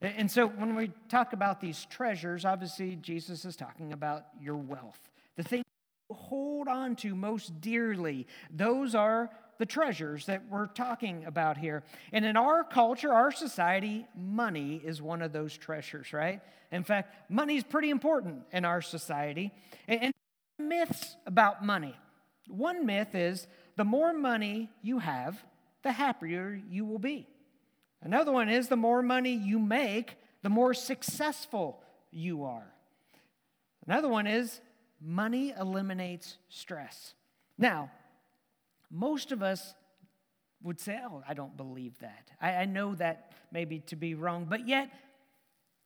And 0.00 0.30
so 0.30 0.46
when 0.46 0.76
we 0.76 0.92
talk 1.08 1.34
about 1.34 1.60
these 1.60 1.86
treasures, 1.90 2.44
obviously 2.44 2.96
Jesus 2.96 3.44
is 3.44 3.54
talking 3.54 3.92
about 3.92 4.24
your 4.40 4.56
wealth. 4.56 4.98
The 5.36 5.42
thing 5.42 5.62
you 6.08 6.16
hold 6.16 6.68
on 6.68 6.96
to 6.96 7.14
most 7.14 7.60
dearly, 7.60 8.26
those 8.50 8.94
are 8.94 9.30
the 9.58 9.66
treasures 9.66 10.24
that 10.24 10.48
we're 10.48 10.68
talking 10.68 11.24
about 11.26 11.58
here. 11.58 11.82
And 12.12 12.24
in 12.24 12.38
our 12.38 12.64
culture, 12.64 13.12
our 13.12 13.30
society, 13.30 14.06
money 14.16 14.80
is 14.82 15.02
one 15.02 15.20
of 15.20 15.32
those 15.32 15.54
treasures, 15.54 16.14
right? 16.14 16.40
In 16.72 16.82
fact, 16.82 17.30
money 17.30 17.56
is 17.56 17.64
pretty 17.64 17.90
important 17.90 18.44
in 18.52 18.64
our 18.64 18.80
society. 18.80 19.52
And 19.86 20.14
myths 20.58 21.16
about 21.26 21.64
money. 21.64 21.94
One 22.48 22.86
myth 22.86 23.14
is 23.14 23.46
the 23.76 23.84
more 23.84 24.14
money 24.14 24.70
you 24.82 24.98
have, 24.98 25.44
the 25.82 25.92
happier 25.92 26.60
you 26.68 26.84
will 26.84 26.98
be. 26.98 27.26
Another 28.02 28.32
one 28.32 28.48
is 28.48 28.68
the 28.68 28.76
more 28.76 29.02
money 29.02 29.32
you 29.32 29.58
make, 29.58 30.16
the 30.42 30.48
more 30.48 30.74
successful 30.74 31.82
you 32.10 32.44
are. 32.44 32.72
Another 33.86 34.08
one 34.08 34.26
is 34.26 34.60
money 35.00 35.52
eliminates 35.58 36.36
stress. 36.48 37.14
Now, 37.58 37.90
most 38.90 39.32
of 39.32 39.42
us 39.42 39.74
would 40.62 40.80
say, 40.80 40.98
Oh, 41.02 41.22
I 41.28 41.34
don't 41.34 41.56
believe 41.56 41.98
that. 42.00 42.30
I, 42.40 42.54
I 42.54 42.64
know 42.64 42.94
that 42.96 43.32
maybe 43.52 43.80
to 43.80 43.96
be 43.96 44.14
wrong, 44.14 44.46
but 44.48 44.66
yet, 44.66 44.90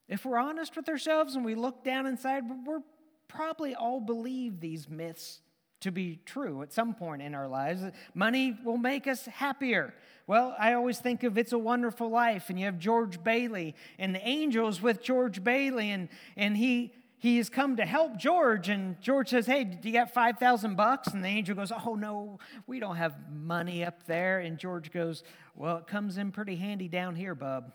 if 0.09 0.25
we're 0.25 0.39
honest 0.39 0.77
with 0.77 0.89
ourselves 0.89 1.35
and 1.35 1.45
we 1.45 1.55
look 1.55 1.83
down 1.83 2.07
inside, 2.07 2.45
we're 2.67 2.83
probably 3.29 3.75
all 3.75 4.01
believe 4.01 4.61
these 4.61 4.89
myths 4.89 5.41
to 5.85 5.93
be 5.93 6.19
true 6.25 6.63
at 6.63 6.73
some 6.73 6.95
point 6.95 7.21
in 7.21 7.35
our 7.35 7.47
lives. 7.47 7.83
Money 8.15 8.59
will 8.65 8.79
make 8.79 9.07
us 9.07 9.27
happier. 9.27 9.93
Well, 10.27 10.57
I 10.59 10.73
always 10.73 10.99
think 10.99 11.23
of 11.25 11.37
It's 11.37 11.53
a 11.53 11.59
Wonderful 11.59 12.09
Life, 12.09 12.49
and 12.49 12.59
you 12.59 12.65
have 12.65 12.79
George 12.79 13.23
Bailey, 13.23 13.75
and 13.99 14.15
the 14.15 14.27
angels 14.27 14.81
with 14.81 15.03
George 15.03 15.45
Bailey, 15.45 15.91
and, 15.91 16.09
and 16.39 16.57
he, 16.57 16.95
he 17.19 17.37
has 17.37 17.51
come 17.51 17.77
to 17.77 17.85
help 17.85 18.17
George, 18.17 18.71
and 18.71 18.99
George 19.03 19.29
says, 19.29 19.45
Hey, 19.45 19.65
do 19.65 19.87
you 19.87 19.93
got 19.93 20.15
5,000 20.15 20.75
bucks? 20.75 21.09
And 21.09 21.23
the 21.23 21.29
angel 21.29 21.55
goes, 21.55 21.71
Oh, 21.71 21.97
no, 21.97 22.39
we 22.67 22.81
don't 22.81 22.97
have 22.97 23.15
money 23.31 23.85
up 23.85 24.07
there. 24.07 24.39
And 24.39 24.57
George 24.57 24.91
goes, 24.91 25.23
Well, 25.55 25.77
it 25.77 25.87
comes 25.87 26.17
in 26.17 26.33
pretty 26.33 26.57
handy 26.57 26.89
down 26.89 27.15
here, 27.15 27.35
bub. 27.35 27.75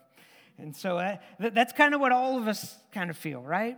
And 0.57 0.75
so 0.75 0.97
uh, 0.97 1.17
that's 1.39 1.73
kind 1.73 1.93
of 1.93 2.01
what 2.01 2.11
all 2.11 2.39
of 2.39 2.47
us 2.47 2.75
kind 2.91 3.11
of 3.11 3.17
feel, 3.17 3.43
right? 3.43 3.77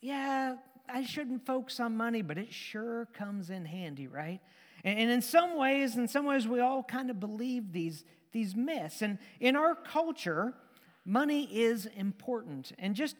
Yeah, 0.00 0.56
I 0.88 1.04
shouldn't 1.04 1.46
focus 1.46 1.80
on 1.80 1.96
money, 1.96 2.22
but 2.22 2.38
it 2.38 2.52
sure 2.52 3.06
comes 3.12 3.50
in 3.50 3.64
handy, 3.64 4.06
right? 4.06 4.40
And 4.84 5.10
in 5.10 5.22
some 5.22 5.56
ways, 5.56 5.96
in 5.96 6.08
some 6.08 6.26
ways, 6.26 6.48
we 6.48 6.60
all 6.60 6.82
kind 6.82 7.10
of 7.10 7.20
believe 7.20 7.72
these, 7.72 8.04
these 8.32 8.56
myths. 8.56 9.00
And 9.00 9.18
in 9.38 9.54
our 9.54 9.74
culture, 9.74 10.54
money 11.04 11.44
is 11.44 11.86
important. 11.86 12.72
And 12.78 12.94
just 12.94 13.16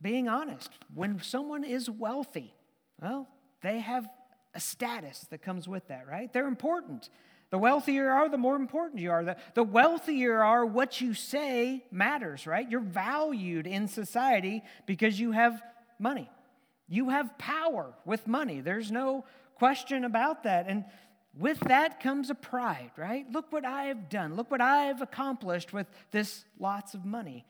being 0.00 0.28
honest, 0.28 0.70
when 0.94 1.20
someone 1.22 1.62
is 1.62 1.90
wealthy, 1.90 2.54
well, 3.00 3.28
they 3.62 3.80
have 3.80 4.08
a 4.54 4.60
status 4.60 5.26
that 5.30 5.42
comes 5.42 5.68
with 5.68 5.88
that, 5.88 6.06
right? 6.08 6.32
They're 6.32 6.48
important. 6.48 7.10
The 7.50 7.58
wealthier 7.58 8.04
you 8.04 8.10
are, 8.10 8.28
the 8.28 8.38
more 8.38 8.56
important 8.56 9.00
you 9.00 9.10
are. 9.10 9.24
The, 9.24 9.36
the 9.54 9.62
wealthier 9.62 10.38
you 10.38 10.40
are, 10.40 10.64
what 10.64 11.00
you 11.00 11.14
say 11.14 11.84
matters, 11.90 12.46
right? 12.46 12.68
You're 12.68 12.80
valued 12.80 13.66
in 13.66 13.88
society 13.88 14.62
because 14.86 15.18
you 15.18 15.32
have 15.32 15.60
money. 16.00 16.30
You 16.88 17.10
have 17.10 17.38
power 17.38 17.92
with 18.04 18.26
money. 18.26 18.60
There's 18.60 18.90
no 18.90 19.24
question 19.56 20.04
about 20.04 20.42
that. 20.44 20.66
And 20.68 20.84
with 21.38 21.60
that 21.60 22.00
comes 22.00 22.30
a 22.30 22.34
pride, 22.34 22.90
right? 22.96 23.30
Look 23.30 23.52
what 23.52 23.64
I 23.64 23.84
have 23.84 24.08
done. 24.08 24.34
Look 24.34 24.50
what 24.50 24.60
I've 24.60 25.00
accomplished 25.00 25.72
with 25.72 25.86
this 26.10 26.44
lots 26.58 26.94
of 26.94 27.04
money. 27.04 27.46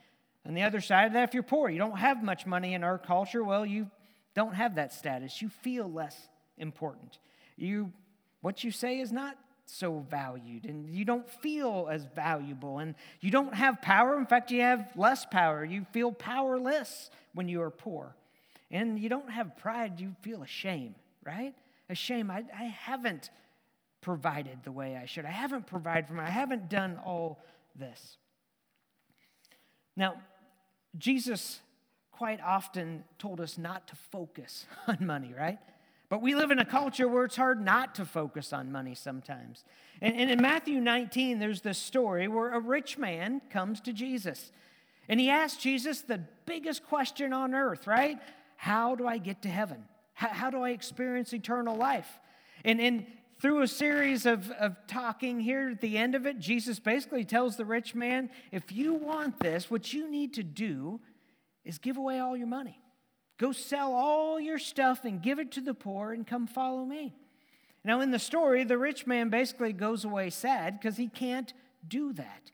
On 0.47 0.55
the 0.55 0.63
other 0.63 0.81
side 0.81 1.07
of 1.07 1.13
that, 1.15 1.29
if 1.29 1.35
you're 1.35 1.43
poor, 1.43 1.71
you 1.71 1.79
don't 1.79 1.99
have 1.99 2.23
much 2.23 2.47
money 2.47 2.75
in 2.75 2.85
our 2.85 2.99
culture, 2.99 3.45
well, 3.45 3.65
you 3.65 3.91
don't 4.35 4.55
have 4.55 4.77
that 4.77 4.93
status. 4.93 5.41
You 5.41 5.49
feel 5.49 5.91
less 5.91 6.17
important. 6.59 7.19
You, 7.57 7.93
what 8.41 8.65
you 8.65 8.71
say 8.71 9.01
is 9.01 9.13
not 9.13 9.37
so 9.67 10.05
valued, 10.11 10.65
and 10.65 10.91
you 10.91 11.05
don't 11.05 11.29
feel 11.29 11.89
as 11.91 12.05
valuable, 12.15 12.79
and 12.79 12.95
you 13.21 13.31
don't 13.31 13.55
have 13.55 13.81
power. 13.81 14.19
In 14.19 14.27
fact, 14.27 14.51
you 14.51 14.63
have 14.63 14.91
less 14.97 15.25
power. 15.25 15.65
You 15.65 15.87
feel 15.93 16.11
powerless 16.13 17.11
when 17.35 17.49
you 17.49 17.63
are 17.63 17.71
poor. 17.71 18.17
And 18.71 18.99
you 18.99 19.09
don't 19.09 19.31
have 19.31 19.57
pride, 19.57 20.01
you 20.01 20.15
feel 20.23 20.43
ashamed, 20.43 20.95
right? 21.25 21.55
Ashamed. 21.89 22.31
I, 22.31 22.45
I 22.57 22.65
haven't 22.65 23.31
provided 24.01 24.59
the 24.65 24.73
way 24.73 24.97
I 24.97 25.07
should. 25.07 25.25
I 25.25 25.31
haven't 25.31 25.67
provided 25.67 26.07
for 26.07 26.15
me. 26.15 26.21
I 26.21 26.31
haven't 26.31 26.69
done 26.69 26.99
all 27.05 27.43
this. 27.77 28.17
Now, 29.97 30.15
Jesus 30.99 31.61
quite 32.13 32.41
often 32.43 33.05
told 33.19 33.41
us 33.41 33.59
not 33.59 33.89
to 33.89 33.97
focus 33.97 34.67
on 34.87 34.99
money, 35.01 35.35
right? 35.37 35.59
But 36.09 36.23
we 36.23 36.35
live 36.35 36.51
in 36.51 36.59
a 36.59 36.65
culture 36.65 37.07
where 37.07 37.25
it's 37.25 37.37
hard 37.37 37.65
not 37.65 37.95
to 37.95 38.05
focus 38.05 38.53
on 38.53 38.73
money 38.73 38.97
sometimes. 38.97 39.65
And, 40.03 40.17
and, 40.17 40.31
in 40.31 40.43
Matthew 40.43 40.81
19, 40.81 41.39
there's 41.39 41.61
this 41.61 41.79
story 41.79 42.27
where 42.27 42.53
a 42.53 42.59
rich 42.59 42.99
man 42.99 43.41
comes 43.49 43.81
to 43.83 43.93
Jesus. 43.93 44.51
And 45.09 45.21
he 45.21 45.31
asks 45.31 45.63
Jesus 45.63 46.01
the 46.01 46.21
biggest 46.47 46.85
question 46.85 47.33
on 47.33 47.55
earth, 47.55 47.87
right? 47.87 48.19
How 48.61 48.95
do 48.95 49.07
I 49.07 49.17
get 49.17 49.41
to 49.41 49.49
heaven? 49.49 49.85
How, 50.13 50.29
how 50.29 50.51
do 50.51 50.61
I 50.61 50.71
experience 50.73 51.33
eternal 51.33 51.79
life? 51.79 52.21
And, 52.63 52.79
and 52.79 53.07
through 53.41 53.63
a 53.63 53.67
series 53.67 54.27
of, 54.27 54.51
of 54.51 54.77
talking 54.87 55.41
here 55.41 55.71
at 55.71 55.81
the 55.81 55.97
end 55.97 56.15
of 56.15 56.27
it, 56.27 56.39
Jesus 56.39 56.79
basically 56.79 57.25
tells 57.25 57.57
the 57.57 57.65
rich 57.65 57.95
man 57.95 58.29
if 58.53 58.71
you 58.71 58.93
want 58.93 59.41
this, 59.41 59.71
what 59.71 59.95
you 59.95 60.11
need 60.11 60.35
to 60.35 60.43
do 60.43 61.01
is 61.65 61.79
give 61.79 61.97
away 61.97 62.19
all 62.19 62.37
your 62.37 62.49
money. 62.49 62.79
Go 63.39 63.53
sell 63.53 63.95
all 63.95 64.39
your 64.39 64.59
stuff 64.59 65.07
and 65.07 65.23
give 65.23 65.39
it 65.39 65.53
to 65.53 65.63
the 65.63 65.73
poor 65.73 66.13
and 66.13 66.27
come 66.27 66.47
follow 66.47 66.85
me. 66.85 67.15
Now, 67.83 68.03
in 68.03 68.11
the 68.11 68.19
story, 68.19 68.65
the 68.65 68.77
rich 68.77 69.07
man 69.07 69.31
basically 69.31 69.73
goes 69.73 70.05
away 70.05 70.29
sad 70.29 70.79
because 70.79 70.99
he 70.99 71.09
can't 71.09 71.51
do 71.89 72.13
that. 72.13 72.51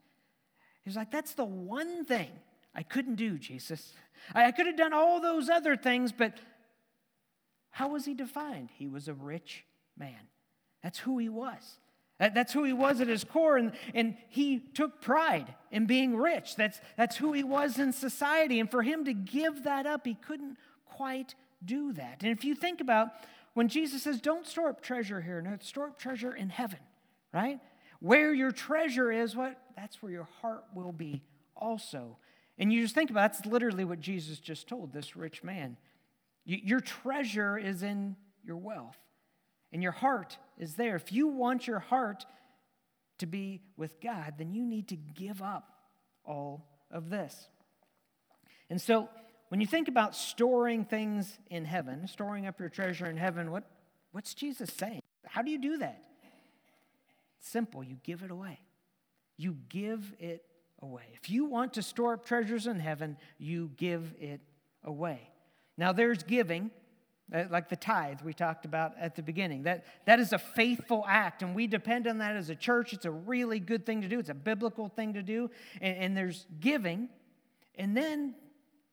He's 0.85 0.95
like, 0.95 1.11
That's 1.11 1.33
the 1.33 1.45
one 1.45 2.05
thing 2.05 2.31
I 2.77 2.83
couldn't 2.83 3.15
do, 3.15 3.39
Jesus. 3.39 3.95
I 4.35 4.53
could 4.53 4.67
have 4.67 4.77
done 4.77 4.93
all 4.93 5.21
those 5.21 5.49
other 5.49 5.77
things, 5.77 6.13
but 6.13 6.35
how 7.71 7.89
was 7.89 8.05
he 8.05 8.13
defined? 8.13 8.69
He 8.75 8.87
was 8.87 9.09
a 9.09 9.15
rich 9.15 9.65
man. 9.97 10.29
That's 10.83 10.99
who 10.99 11.17
he 11.19 11.31
was. 11.31 11.79
That's 12.19 12.53
who 12.53 12.65
he 12.65 12.73
was 12.73 13.01
at 13.01 13.09
his 13.09 13.25
core, 13.25 13.57
and, 13.59 13.73
and 13.95 14.17
he 14.29 14.59
took 14.59 15.03
pride 15.03 15.55
in 15.71 15.87
being 15.87 16.17
rich. 16.17 16.57
That's, 16.57 16.81
that's 16.97 17.17
who 17.17 17.33
he 17.33 17.45
was 17.45 17.79
in 17.79 17.93
society. 17.93 18.61
And 18.61 18.71
for 18.71 18.83
him 18.83 19.05
to 19.05 19.13
give 19.13 19.65
that 19.65 19.87
up, 19.87 20.07
he 20.07 20.15
couldn't 20.15 20.57
quite 20.87 21.35
do 21.65 21.93
that. 21.95 22.23
And 22.23 22.31
if 22.31 22.45
you 22.45 22.55
think 22.55 22.81
about 22.81 23.09
when 23.55 23.69
Jesus 23.69 24.03
says, 24.03 24.21
Don't 24.21 24.47
store 24.47 24.69
up 24.69 24.83
treasure 24.83 25.21
here, 25.21 25.43
no, 25.43 25.57
store 25.61 25.89
up 25.89 25.99
treasure 25.99 26.35
in 26.35 26.49
heaven, 26.49 26.79
right? 27.35 27.61
Where 28.01 28.33
your 28.33 28.51
treasure 28.51 29.11
is, 29.11 29.35
what 29.37 29.59
that's 29.77 30.03
where 30.03 30.13
your 30.13 30.29
heart 30.41 30.65
will 30.75 30.93
be 30.93 31.23
also. 31.55 32.17
And 32.59 32.73
you 32.73 32.83
just 32.83 32.95
think 32.95 33.11
about 33.11 33.31
it, 33.31 33.33
that's 33.35 33.47
literally 33.47 33.85
what 33.85 34.01
Jesus 34.01 34.39
just 34.39 34.67
told 34.67 34.93
this 34.93 35.17
rich 35.17 35.43
man. 35.45 35.77
Your 36.45 36.81
treasure 36.81 37.59
is 37.59 37.83
in 37.83 38.17
your 38.45 38.57
wealth, 38.57 38.97
and 39.73 39.83
your 39.83 39.93
heart 39.93 40.39
is 40.59 40.75
there. 40.75 40.95
If 40.97 41.13
you 41.13 41.27
want 41.27 41.67
your 41.67 41.81
heart 41.81 42.25
to 43.19 43.27
be 43.27 43.63
with 43.77 44.01
God, 44.01 44.35
then 44.39 44.53
you 44.53 44.65
need 44.65 44.89
to 44.89 44.97
give 44.97 45.43
up 45.43 45.71
all 46.25 46.65
of 46.91 47.11
this. 47.11 47.49
And 48.71 48.81
so, 48.81 49.09
when 49.49 49.61
you 49.61 49.67
think 49.67 49.89
about 49.89 50.17
storing 50.17 50.85
things 50.85 51.39
in 51.51 51.65
heaven, 51.65 52.09
storing 52.09 52.47
up 52.47 52.59
your 52.59 52.69
treasure 52.69 53.07
in 53.07 53.17
heaven, 53.17 53.51
what, 53.51 53.65
what's 54.13 54.35
Jesus 54.35 54.71
saying? 54.77 55.03
How 55.25 55.43
do 55.43 55.51
you 55.51 55.59
do 55.59 55.79
that? 55.79 56.07
simple. 57.47 57.83
You 57.83 57.97
give 58.03 58.23
it 58.23 58.31
away. 58.31 58.61
You 59.37 59.57
give 59.69 60.15
it 60.19 60.45
away. 60.83 61.05
If 61.15 61.31
you 61.31 61.45
want 61.45 61.75
to 61.75 61.83
store 61.83 62.15
up 62.15 62.25
treasures 62.25 62.67
in 62.67 62.79
heaven, 62.79 63.17
you 63.39 63.71
give 63.77 64.15
it 64.19 64.41
away. 64.85 65.31
Now, 65.77 65.93
there's 65.93 66.23
giving, 66.23 66.71
uh, 67.33 67.45
like 67.51 67.69
the 67.69 67.77
tithe 67.77 68.21
we 68.23 68.33
talked 68.33 68.65
about 68.65 68.93
at 68.99 69.15
the 69.15 69.23
beginning. 69.23 69.65
That, 69.65 69.85
that 70.07 70.21
is 70.21 70.33
a 70.33 70.39
faithful 70.39 71.05
act, 71.07 71.43
and 71.43 71.55
we 71.55 71.67
depend 71.67 72.07
on 72.07 72.19
that 72.19 72.37
as 72.37 72.51
a 72.51 72.55
church. 72.55 72.93
It's 72.93 73.05
a 73.05 73.11
really 73.11 73.61
good 73.61 73.85
thing 73.85 74.03
to 74.03 74.09
do, 74.09 74.19
it's 74.19 74.29
a 74.29 74.35
biblical 74.35 74.89
thing 74.89 75.15
to 75.15 75.23
do. 75.23 75.51
And, 75.81 75.97
and 75.99 76.17
there's 76.17 76.47
giving, 76.61 77.09
and 77.75 77.97
then 77.97 78.35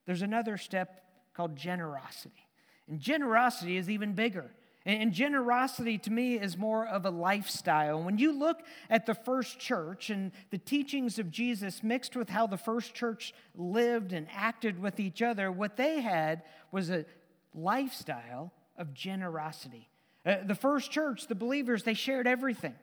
there's 0.06 0.22
another 0.22 0.58
step 0.58 1.04
called 1.34 1.56
generosity. 1.56 2.48
And 2.88 3.00
generosity 3.00 3.78
is 3.78 3.90
even 3.90 4.14
bigger. 4.14 4.52
And 4.86 5.14
generosity 5.14 5.98
to 6.00 6.12
me 6.12 6.36
is 6.36 6.58
more 6.58 6.86
of 6.86 7.06
a 7.06 7.10
lifestyle. 7.10 8.04
When 8.04 8.18
you 8.18 8.38
look 8.38 8.60
at 8.90 9.06
the 9.06 9.16
first 9.16 9.58
church 9.58 10.10
and 10.10 10.34
the 10.50 10.58
teachings 10.58 11.20
of 11.20 11.32
Jesus 11.32 11.82
mixed 11.82 12.18
with 12.18 12.30
how 12.30 12.48
the 12.48 12.58
first 12.58 12.94
church 12.94 13.34
lived 13.56 14.12
and 14.12 14.28
acted 14.36 14.78
with 14.82 15.00
each 15.00 15.22
other, 15.22 15.52
what 15.52 15.78
they 15.78 16.02
had 16.02 16.44
was 16.72 16.90
a 16.90 17.06
lifestyle 17.56 18.52
of 18.78 18.94
generosity. 18.94 19.88
Uh, 20.26 20.38
the 20.46 20.56
first 20.56 20.92
church, 20.92 21.28
the 21.28 21.36
believers, 21.36 21.84
they 21.84 21.94
shared 21.94 22.28
everything 22.28 22.76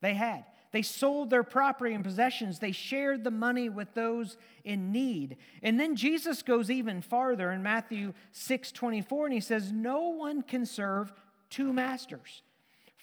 they 0.00 0.14
had. 0.14 0.44
They 0.72 0.82
sold 0.82 1.30
their 1.30 1.44
property 1.44 1.94
and 1.94 2.04
possessions. 2.04 2.58
They 2.58 2.72
shared 2.72 3.22
the 3.24 3.30
money 3.30 3.68
with 3.68 3.94
those 3.94 4.36
in 4.64 4.92
need. 4.92 5.36
And 5.62 5.78
then 5.78 5.96
Jesus 5.96 6.42
goes 6.42 6.70
even 6.70 7.02
farther 7.02 7.52
in 7.52 7.62
Matthew 7.62 8.14
6 8.32 8.72
24, 8.72 9.26
and 9.26 9.32
he 9.32 9.40
says, 9.40 9.72
No 9.72 10.08
one 10.08 10.42
can 10.42 10.66
serve 10.66 11.12
two 11.50 11.72
masters, 11.72 12.42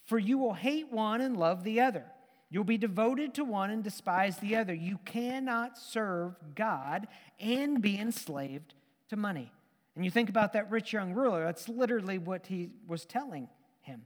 for 0.05 0.19
you 0.19 0.38
will 0.38 0.53
hate 0.53 0.91
one 0.91 1.21
and 1.21 1.38
love 1.38 1.63
the 1.63 1.81
other. 1.81 2.05
You'll 2.50 2.63
be 2.63 2.77
devoted 2.77 3.33
to 3.35 3.43
one 3.43 3.71
and 3.71 3.83
despise 3.83 4.38
the 4.38 4.55
other. 4.55 4.73
You 4.73 5.00
cannot 5.05 5.77
serve 5.77 6.35
God 6.53 7.07
and 7.39 7.81
be 7.81 7.97
enslaved 7.97 8.75
to 9.09 9.15
money. 9.15 9.51
And 9.95 10.05
you 10.05 10.12
think 10.12 10.29
about 10.29 10.53
that 10.53 10.69
rich 10.69 10.93
young 10.93 11.13
ruler, 11.13 11.43
that's 11.43 11.67
literally 11.67 12.17
what 12.17 12.47
he 12.47 12.69
was 12.88 13.05
telling 13.05 13.47
him. 13.81 14.05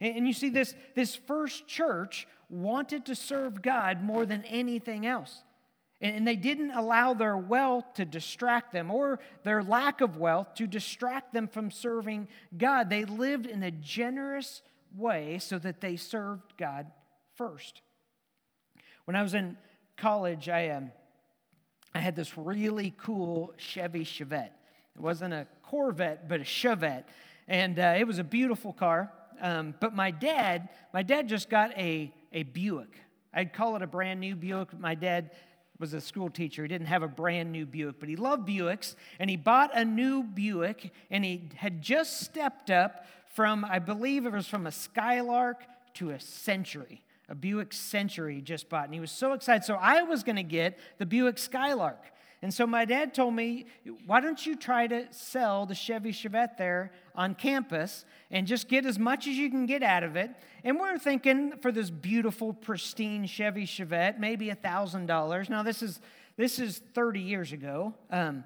And 0.00 0.26
you 0.26 0.32
see, 0.32 0.48
this, 0.48 0.74
this 0.94 1.14
first 1.14 1.68
church 1.68 2.26
wanted 2.48 3.06
to 3.06 3.14
serve 3.14 3.62
God 3.62 4.02
more 4.02 4.26
than 4.26 4.42
anything 4.44 5.06
else. 5.06 5.42
And 6.02 6.26
they 6.26 6.34
didn't 6.34 6.72
allow 6.72 7.14
their 7.14 7.36
wealth 7.36 7.94
to 7.94 8.04
distract 8.04 8.72
them 8.72 8.90
or 8.90 9.20
their 9.44 9.62
lack 9.62 10.00
of 10.00 10.16
wealth 10.16 10.54
to 10.56 10.66
distract 10.66 11.32
them 11.32 11.46
from 11.46 11.70
serving 11.70 12.26
God. 12.58 12.90
They 12.90 13.04
lived 13.04 13.46
in 13.46 13.62
a 13.62 13.70
generous 13.70 14.62
way 14.96 15.38
so 15.38 15.60
that 15.60 15.80
they 15.80 15.94
served 15.94 16.56
God 16.58 16.88
first. 17.36 17.82
When 19.04 19.14
I 19.14 19.22
was 19.22 19.34
in 19.34 19.56
college, 19.96 20.48
I, 20.48 20.70
um, 20.70 20.90
I 21.94 22.00
had 22.00 22.16
this 22.16 22.36
really 22.36 22.92
cool 22.98 23.54
Chevy 23.56 24.04
Chevette. 24.04 24.50
It 24.96 25.00
wasn't 25.00 25.34
a 25.34 25.46
Corvette, 25.62 26.28
but 26.28 26.40
a 26.40 26.44
Chevette. 26.44 27.04
And 27.46 27.78
uh, 27.78 27.94
it 27.96 28.08
was 28.08 28.18
a 28.18 28.24
beautiful 28.24 28.72
car. 28.72 29.12
Um, 29.40 29.74
but 29.78 29.94
my 29.94 30.10
dad, 30.10 30.68
my 30.92 31.04
dad 31.04 31.28
just 31.28 31.48
got 31.48 31.70
a, 31.78 32.12
a 32.32 32.42
Buick. 32.42 32.96
I'd 33.32 33.52
call 33.52 33.76
it 33.76 33.82
a 33.82 33.86
brand 33.86 34.20
new 34.20 34.34
Buick. 34.36 34.78
My 34.78 34.94
dad 34.94 35.30
was 35.82 35.92
a 35.92 36.00
school 36.00 36.30
teacher. 36.30 36.62
He 36.62 36.68
didn't 36.68 36.86
have 36.86 37.02
a 37.02 37.08
brand 37.08 37.50
new 37.50 37.66
Buick, 37.66 37.96
but 37.98 38.08
he 38.08 38.14
loved 38.14 38.48
Buicks, 38.48 38.94
and 39.18 39.28
he 39.28 39.36
bought 39.36 39.76
a 39.76 39.84
new 39.84 40.22
Buick, 40.22 40.92
and 41.10 41.24
he 41.24 41.50
had 41.56 41.82
just 41.82 42.20
stepped 42.20 42.70
up 42.70 43.04
from, 43.34 43.64
I 43.64 43.80
believe 43.80 44.24
it 44.24 44.32
was 44.32 44.46
from 44.46 44.66
a 44.66 44.72
Skylark 44.72 45.64
to 45.94 46.10
a 46.10 46.20
Century. 46.20 47.02
A 47.28 47.34
Buick 47.34 47.72
Century 47.72 48.36
he 48.36 48.40
just 48.42 48.68
bought, 48.68 48.84
and 48.84 48.94
he 48.94 49.00
was 49.00 49.10
so 49.10 49.32
excited. 49.32 49.64
So 49.64 49.74
I 49.74 50.02
was 50.02 50.22
going 50.22 50.36
to 50.36 50.44
get 50.44 50.78
the 50.98 51.06
Buick 51.06 51.36
Skylark. 51.36 52.00
And 52.42 52.52
so 52.52 52.66
my 52.66 52.84
dad 52.84 53.14
told 53.14 53.34
me, 53.34 53.66
why 54.04 54.20
don't 54.20 54.44
you 54.44 54.56
try 54.56 54.88
to 54.88 55.06
sell 55.12 55.64
the 55.64 55.76
Chevy 55.76 56.10
Chevette 56.10 56.56
there 56.56 56.90
on 57.14 57.36
campus 57.36 58.04
and 58.32 58.48
just 58.48 58.68
get 58.68 58.84
as 58.84 58.98
much 58.98 59.28
as 59.28 59.36
you 59.36 59.48
can 59.48 59.64
get 59.64 59.84
out 59.84 60.02
of 60.02 60.16
it? 60.16 60.30
And 60.64 60.78
we're 60.78 60.98
thinking 60.98 61.54
for 61.62 61.70
this 61.70 61.88
beautiful, 61.88 62.52
pristine 62.52 63.26
Chevy 63.26 63.64
Chevette, 63.64 64.18
maybe 64.18 64.48
$1,000. 64.48 65.50
Now, 65.50 65.62
this 65.62 65.82
is, 65.82 66.00
this 66.36 66.58
is 66.58 66.82
30 66.94 67.20
years 67.20 67.52
ago. 67.52 67.94
Um, 68.10 68.42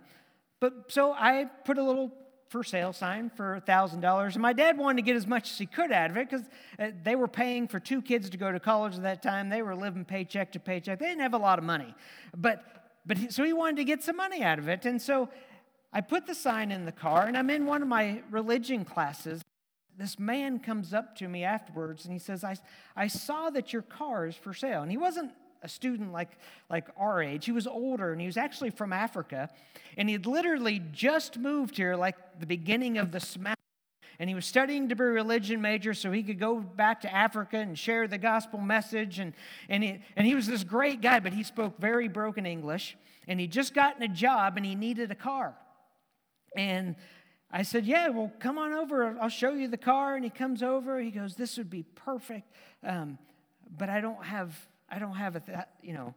but 0.61 0.93
so 0.93 1.12
I 1.12 1.47
put 1.65 1.79
a 1.79 1.83
little 1.83 2.12
for 2.49 2.62
sale 2.62 2.93
sign 2.93 3.31
for 3.31 3.62
$1,000. 3.67 4.33
And 4.33 4.43
my 4.43 4.53
dad 4.53 4.76
wanted 4.76 4.97
to 4.97 5.03
get 5.03 5.17
as 5.17 5.26
much 5.26 5.50
as 5.50 5.59
he 5.59 5.67
could 5.67 5.91
out 5.91 6.11
of 6.11 6.17
it 6.19 6.29
because 6.29 6.47
uh, 6.79 6.91
they 7.03 7.17
were 7.17 7.29
paying 7.29 7.67
for 7.67 7.81
two 7.81 8.03
kids 8.03 8.31
to 8.31 8.37
go 8.37 8.53
to 8.53 8.61
college 8.61 8.95
at 8.95 9.02
that 9.02 9.23
time. 9.23 9.49
They 9.49 9.63
were 9.63 9.75
living 9.75 10.04
paycheck 10.04 10.52
to 10.52 10.61
paycheck. 10.61 10.99
They 10.99 11.06
didn't 11.06 11.23
have 11.23 11.35
a 11.35 11.39
lot 11.39 11.59
of 11.59 11.65
money. 11.65 11.95
But 12.37 12.86
but 13.06 13.19
he, 13.19 13.30
so 13.30 13.45
he 13.45 13.52
wanted 13.52 13.76
to 13.76 13.84
get 13.84 14.02
some 14.02 14.16
money 14.16 14.42
out 14.42 14.58
of 14.58 14.69
it. 14.69 14.84
And 14.84 15.00
so 15.00 15.28
I 15.92 16.00
put 16.00 16.26
the 16.26 16.34
sign 16.34 16.73
in 16.73 16.84
the 16.84 16.92
car, 16.92 17.26
and 17.26 17.36
I'm 17.36 17.49
in 17.50 17.66
one 17.66 17.82
of 17.82 17.88
my 17.88 18.23
religion 18.30 18.84
classes. 18.84 19.42
This 19.97 20.19
man 20.19 20.58
comes 20.58 20.92
up 20.92 21.16
to 21.16 21.28
me 21.28 21.42
afterwards 21.42 22.04
and 22.04 22.12
he 22.12 22.19
says, 22.19 22.45
I, 22.45 22.56
I 22.95 23.06
saw 23.06 23.49
that 23.50 23.73
your 23.73 23.80
car 23.80 24.26
is 24.26 24.36
for 24.36 24.52
sale. 24.52 24.82
And 24.82 24.90
he 24.90 24.99
wasn't 24.99 25.32
a 25.62 25.69
student 25.69 26.12
like, 26.12 26.32
like 26.69 26.88
our 26.99 27.23
age. 27.23 27.47
He 27.47 27.52
was 27.52 27.66
older 27.66 28.12
and 28.12 28.21
he 28.21 28.26
was 28.26 28.36
actually 28.36 28.69
from 28.69 28.92
Africa. 28.92 29.49
And 29.97 30.06
he 30.06 30.12
had 30.12 30.26
literally 30.26 30.82
just 30.92 31.38
moved 31.38 31.78
here 31.78 31.97
like 31.97 32.16
the 32.40 32.47
beginning 32.47 32.99
of 32.99 33.10
the 33.10 33.21
semester 33.21 33.55
and 34.19 34.29
he 34.29 34.35
was 34.35 34.47
studying 34.47 34.89
to 34.89 34.97
be 34.97 35.02
a 35.02 35.07
religion 35.07 35.61
major 35.61 35.93
so 35.93 36.11
he 36.11 36.23
could 36.23 36.39
go 36.39 36.61
back 36.61 37.02
to 37.02 37.15
Africa 37.15 37.59
and 37.59 37.79
share 37.79 38.09
the 38.09 38.19
gospel 38.19 38.59
message. 38.59 39.19
And, 39.19 39.35
and, 39.69 39.83
he, 39.83 40.00
and 40.17 40.26
he 40.26 40.35
was 40.35 40.47
this 40.47 40.65
great 40.65 41.00
guy, 41.00 41.21
but 41.21 41.33
he 41.33 41.43
spoke 41.43 41.79
very 41.79 42.09
broken 42.09 42.47
English. 42.47 42.97
And 43.29 43.39
he 43.39 43.47
just 43.47 43.75
gotten 43.75 44.02
a 44.02 44.09
job 44.09 44.57
and 44.57 44.65
he 44.65 44.75
needed 44.75 45.11
a 45.11 45.15
car. 45.15 45.55
And 46.57 46.97
I 47.50 47.63
said, 47.63 47.85
Yeah, 47.85 48.09
well, 48.09 48.33
come 48.39 48.59
on 48.59 48.73
over. 48.73 49.17
I'll 49.21 49.29
show 49.29 49.52
you 49.52 49.69
the 49.69 49.76
car. 49.76 50.15
And 50.15 50.25
he 50.25 50.31
comes 50.31 50.63
over. 50.63 51.00
He 51.00 51.11
goes, 51.11 51.35
This 51.35 51.59
would 51.59 51.71
be 51.71 51.83
perfect. 51.83 52.50
Um, 52.83 53.19
but 53.76 53.89
I 53.89 54.00
don't 54.00 54.25
have, 54.25 54.57
I 54.89 54.99
don't 54.99 55.17
have 55.17 55.37
a, 55.37 55.41
th- 55.41 55.59
you 55.83 55.93
know, 55.93 56.15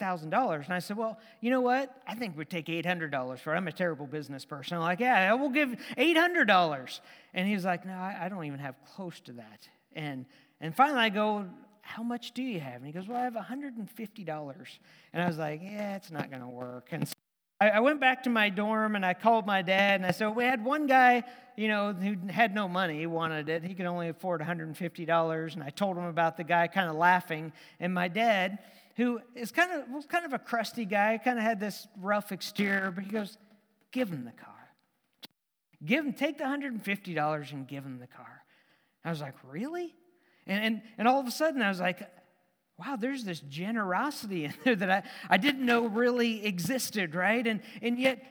$1,000. 0.00 0.64
And 0.64 0.74
I 0.74 0.78
said, 0.78 0.96
Well, 0.96 1.18
you 1.40 1.50
know 1.50 1.60
what? 1.60 2.02
I 2.06 2.14
think 2.14 2.36
we'd 2.36 2.50
take 2.50 2.66
$800 2.66 3.38
for 3.38 3.54
it. 3.54 3.56
I'm 3.56 3.68
a 3.68 3.72
terrible 3.72 4.06
business 4.06 4.44
person. 4.44 4.76
I'm 4.76 4.82
like, 4.82 5.00
Yeah, 5.00 5.34
we'll 5.34 5.50
give 5.50 5.76
$800. 5.96 7.00
And 7.34 7.48
he 7.48 7.54
was 7.54 7.64
like, 7.64 7.86
No, 7.86 7.92
I, 7.92 8.16
I 8.22 8.28
don't 8.28 8.44
even 8.44 8.58
have 8.58 8.74
close 8.94 9.20
to 9.20 9.32
that. 9.34 9.68
And, 9.94 10.26
and 10.60 10.74
finally 10.74 11.00
I 11.00 11.08
go, 11.08 11.46
How 11.82 12.02
much 12.02 12.32
do 12.32 12.42
you 12.42 12.60
have? 12.60 12.76
And 12.76 12.86
he 12.86 12.92
goes, 12.92 13.06
Well, 13.06 13.18
I 13.18 13.24
have 13.24 13.34
$150. 13.34 14.78
And 15.12 15.22
I 15.22 15.26
was 15.26 15.38
like, 15.38 15.60
Yeah, 15.62 15.96
it's 15.96 16.10
not 16.10 16.30
going 16.30 16.42
to 16.42 16.48
work. 16.48 16.88
And 16.90 17.06
so 17.06 17.14
I, 17.60 17.68
I 17.70 17.80
went 17.80 18.00
back 18.00 18.22
to 18.22 18.30
my 18.30 18.48
dorm 18.48 18.96
and 18.96 19.04
I 19.04 19.14
called 19.14 19.46
my 19.46 19.62
dad 19.62 20.00
and 20.00 20.06
I 20.06 20.12
said, 20.12 20.34
We 20.34 20.44
had 20.44 20.64
one 20.64 20.86
guy, 20.86 21.24
you 21.56 21.68
know, 21.68 21.92
who 21.92 22.16
had 22.30 22.54
no 22.54 22.68
money. 22.68 22.98
He 22.98 23.06
wanted 23.06 23.48
it. 23.48 23.62
He 23.62 23.74
could 23.74 23.86
only 23.86 24.08
afford 24.08 24.40
$150. 24.40 25.54
And 25.54 25.62
I 25.62 25.70
told 25.70 25.96
him 25.96 26.04
about 26.04 26.36
the 26.36 26.44
guy 26.44 26.66
kind 26.68 26.88
of 26.88 26.96
laughing. 26.96 27.52
And 27.78 27.92
my 27.92 28.08
dad, 28.08 28.58
who 28.96 29.20
is 29.34 29.52
kind 29.52 29.72
of 29.72 29.88
was 29.90 30.06
kind 30.06 30.24
of 30.24 30.32
a 30.32 30.38
crusty 30.38 30.84
guy, 30.84 31.18
kind 31.22 31.38
of 31.38 31.44
had 31.44 31.60
this 31.60 31.86
rough 31.98 32.32
exterior, 32.32 32.90
but 32.90 33.04
he 33.04 33.10
goes, 33.10 33.38
"Give 33.92 34.10
him 34.10 34.24
the 34.24 34.32
car. 34.32 34.54
Give 35.84 36.04
him, 36.04 36.12
take 36.12 36.36
the 36.36 36.44
$150 36.44 37.52
and 37.52 37.66
give 37.66 37.84
him 37.84 37.98
the 37.98 38.06
car." 38.06 38.42
I 39.04 39.10
was 39.10 39.20
like, 39.20 39.34
"Really?" 39.50 39.94
And, 40.46 40.64
and, 40.64 40.82
and 40.98 41.08
all 41.08 41.20
of 41.20 41.26
a 41.26 41.30
sudden, 41.30 41.62
I 41.62 41.68
was 41.68 41.80
like, 41.80 42.02
wow, 42.80 42.96
there's 42.96 43.24
this 43.24 43.40
generosity 43.40 44.46
in 44.46 44.54
there 44.64 44.76
that 44.76 44.90
I, 44.90 45.02
I 45.28 45.36
didn't 45.36 45.64
know 45.64 45.86
really 45.86 46.44
existed, 46.44 47.14
right? 47.14 47.46
And, 47.46 47.60
and 47.82 47.98
yet, 47.98 48.24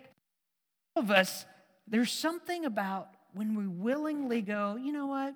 all 0.96 1.04
of 1.04 1.12
us, 1.12 1.46
there's 1.88 2.12
something 2.12 2.66
about 2.66 3.10
when 3.34 3.56
we 3.56 3.68
willingly 3.68 4.42
go, 4.42 4.76
you 4.76 4.92
know 4.92 5.08
what? 5.08 5.36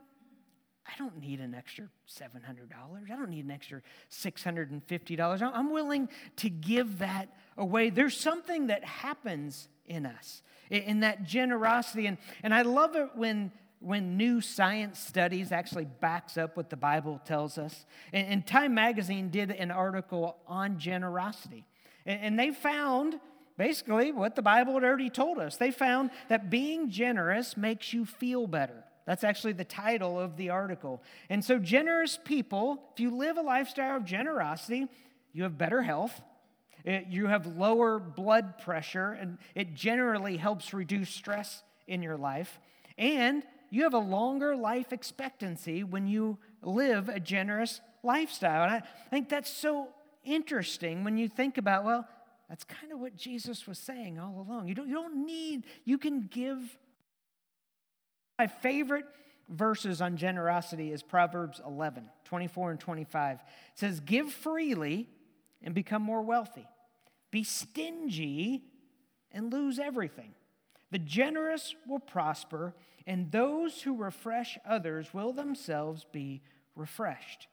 I 0.86 0.92
don't 0.98 1.20
need 1.20 1.40
an 1.40 1.56
extra 1.56 1.88
$700. 2.10 3.12
I 3.12 3.16
don't 3.16 3.30
need 3.30 3.46
an 3.46 3.52
extra 3.52 3.82
$650. 4.12 5.42
I'm 5.42 5.72
willing 5.72 6.10
to 6.38 6.50
give 6.50 7.00
that 7.00 7.36
away. 7.58 7.90
There's 7.90 8.18
something 8.18 8.68
that 8.68 8.84
happens 8.84 9.70
in 9.86 10.06
us, 10.06 10.42
in 10.70 11.02
that 11.02 11.24
generosity. 11.24 12.08
And, 12.08 12.18
and 12.44 12.54
I 12.54 12.64
love 12.64 12.96
it 12.96 13.10
when, 13.16 13.52
when 13.80 14.18
new 14.18 14.42
science 14.42 15.00
studies 15.00 15.52
actually 15.52 15.86
backs 15.86 16.38
up 16.38 16.58
what 16.58 16.70
the 16.70 16.78
Bible 16.78 17.22
tells 17.26 17.58
us. 17.58 17.86
And, 18.12 18.28
and 18.28 18.48
Time 18.48 18.74
Magazine 18.74 19.30
did 19.30 19.52
an 19.52 19.72
article 19.72 20.38
on 20.48 20.80
generosity. 20.80 21.66
And, 22.06 22.22
and 22.22 22.40
they 22.40 22.52
found 22.52 23.20
basically 23.58 24.12
what 24.12 24.36
the 24.36 24.42
Bible 24.42 24.74
had 24.74 24.84
already 24.84 25.10
told 25.10 25.40
us. 25.40 25.56
They 25.56 25.72
found 25.72 26.12
that 26.28 26.50
being 26.50 26.90
generous 26.90 27.56
makes 27.56 27.94
you 27.94 28.06
feel 28.06 28.48
better. 28.48 28.84
That's 29.06 29.24
actually 29.24 29.54
the 29.54 29.66
title 29.66 30.20
of 30.20 30.38
the 30.38 30.50
article. 30.50 31.02
And 31.30 31.44
so, 31.44 31.60
generous 31.60 32.18
people, 32.24 32.82
if 32.94 33.00
you 33.00 33.16
live 33.16 33.38
a 33.38 33.42
lifestyle 33.42 33.98
of 33.98 34.06
generosity, 34.06 34.88
you 35.34 35.44
have 35.44 35.58
better 35.58 35.82
health, 35.82 36.22
it, 36.86 37.08
you 37.10 37.28
have 37.28 37.46
lower 37.46 38.00
blood 38.00 38.58
pressure, 38.60 39.12
and 39.14 39.38
it 39.56 39.74
generally 39.74 40.38
helps 40.38 40.74
reduce 40.74 41.10
stress 41.10 41.64
in 41.88 42.02
your 42.02 42.18
life. 42.18 42.60
And 42.98 43.44
you 43.70 43.84
have 43.84 43.94
a 43.94 44.00
longer 44.00 44.56
life 44.56 44.94
expectancy 44.94 45.84
when 45.84 46.08
you 46.08 46.38
live 46.62 47.10
a 47.10 47.20
generous 47.20 47.82
lifestyle. 48.04 48.64
And 48.64 48.74
I 48.74 48.84
think 49.10 49.30
that's 49.30 49.50
so 49.50 49.90
interesting 50.24 51.04
when 51.04 51.18
you 51.18 51.28
think 51.28 51.58
about, 51.58 51.84
well, 51.84 52.08
that's 52.50 52.64
kind 52.66 52.92
of 52.92 53.00
what 53.00 53.16
Jesus 53.16 53.66
was 53.66 53.80
saying 53.80 54.20
all 54.20 54.46
along. 54.48 54.68
You 54.68 54.76
don't, 54.76 54.88
you 54.88 54.94
don't 54.94 55.26
need, 55.26 55.66
you 55.86 55.98
can 55.98 56.28
give 56.32 56.60
my 58.38 58.48
favorite 58.48 59.06
verses 59.50 60.02
on 60.02 60.18
generosity 60.18 60.92
is 60.92 61.04
Proverbs 61.04 61.62
11, 61.66 62.10
24 62.26 62.72
and 62.72 62.80
25. 62.80 63.36
It 63.38 63.40
says, 63.76 64.00
Give 64.00 64.32
freely 64.32 65.08
and 65.62 65.74
become 65.74 66.02
more 66.02 66.22
wealthy. 66.22 66.68
Be 67.32 67.44
stingy 67.44 68.64
and 69.32 69.52
lose 69.52 69.80
everything. 69.80 70.34
The 70.92 71.00
generous 71.00 71.74
will 71.88 72.00
prosper, 72.00 72.76
and 73.08 73.32
those 73.32 73.82
who 73.82 73.96
refresh 73.96 74.58
others 74.66 75.14
will 75.14 75.34
themselves 75.34 76.06
be 76.12 76.42
refreshed. 76.76 77.48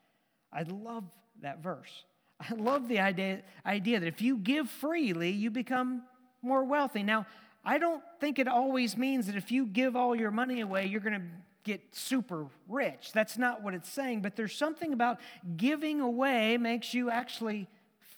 I 0.53 0.65
love 0.65 1.05
that 1.41 1.63
verse. 1.63 2.05
I 2.41 2.55
love 2.55 2.89
the 2.89 3.01
idea, 3.01 3.43
idea 3.65 4.01
that 4.01 4.07
if 4.07 4.21
you 4.21 4.37
give 4.37 4.69
freely, 4.69 5.31
you 5.31 5.51
become 5.51 6.03
more 6.43 6.65
wealthy. 6.65 7.03
Now, 7.03 7.27
I 7.65 7.79
don't 7.79 8.03
think 8.21 8.39
it 8.39 8.49
always 8.49 8.97
means 8.97 9.27
that 9.27 9.37
if 9.37 9.51
you 9.51 9.67
give 9.67 9.97
all 9.97 10.15
your 10.15 10.31
money 10.31 10.61
away, 10.61 10.87
you're 10.87 11.01
going 11.01 11.21
to 11.21 11.27
get 11.63 11.81
super 11.93 12.47
rich. 12.69 13.13
That's 13.13 13.37
not 13.37 13.63
what 13.63 13.75
it's 13.75 13.91
saying, 13.91 14.23
but 14.23 14.35
there's 14.37 14.57
something 14.57 14.93
about 14.93 15.19
giving 15.57 16.01
away 16.01 16.57
makes 16.57 16.95
you 16.95 17.11
actually 17.11 17.69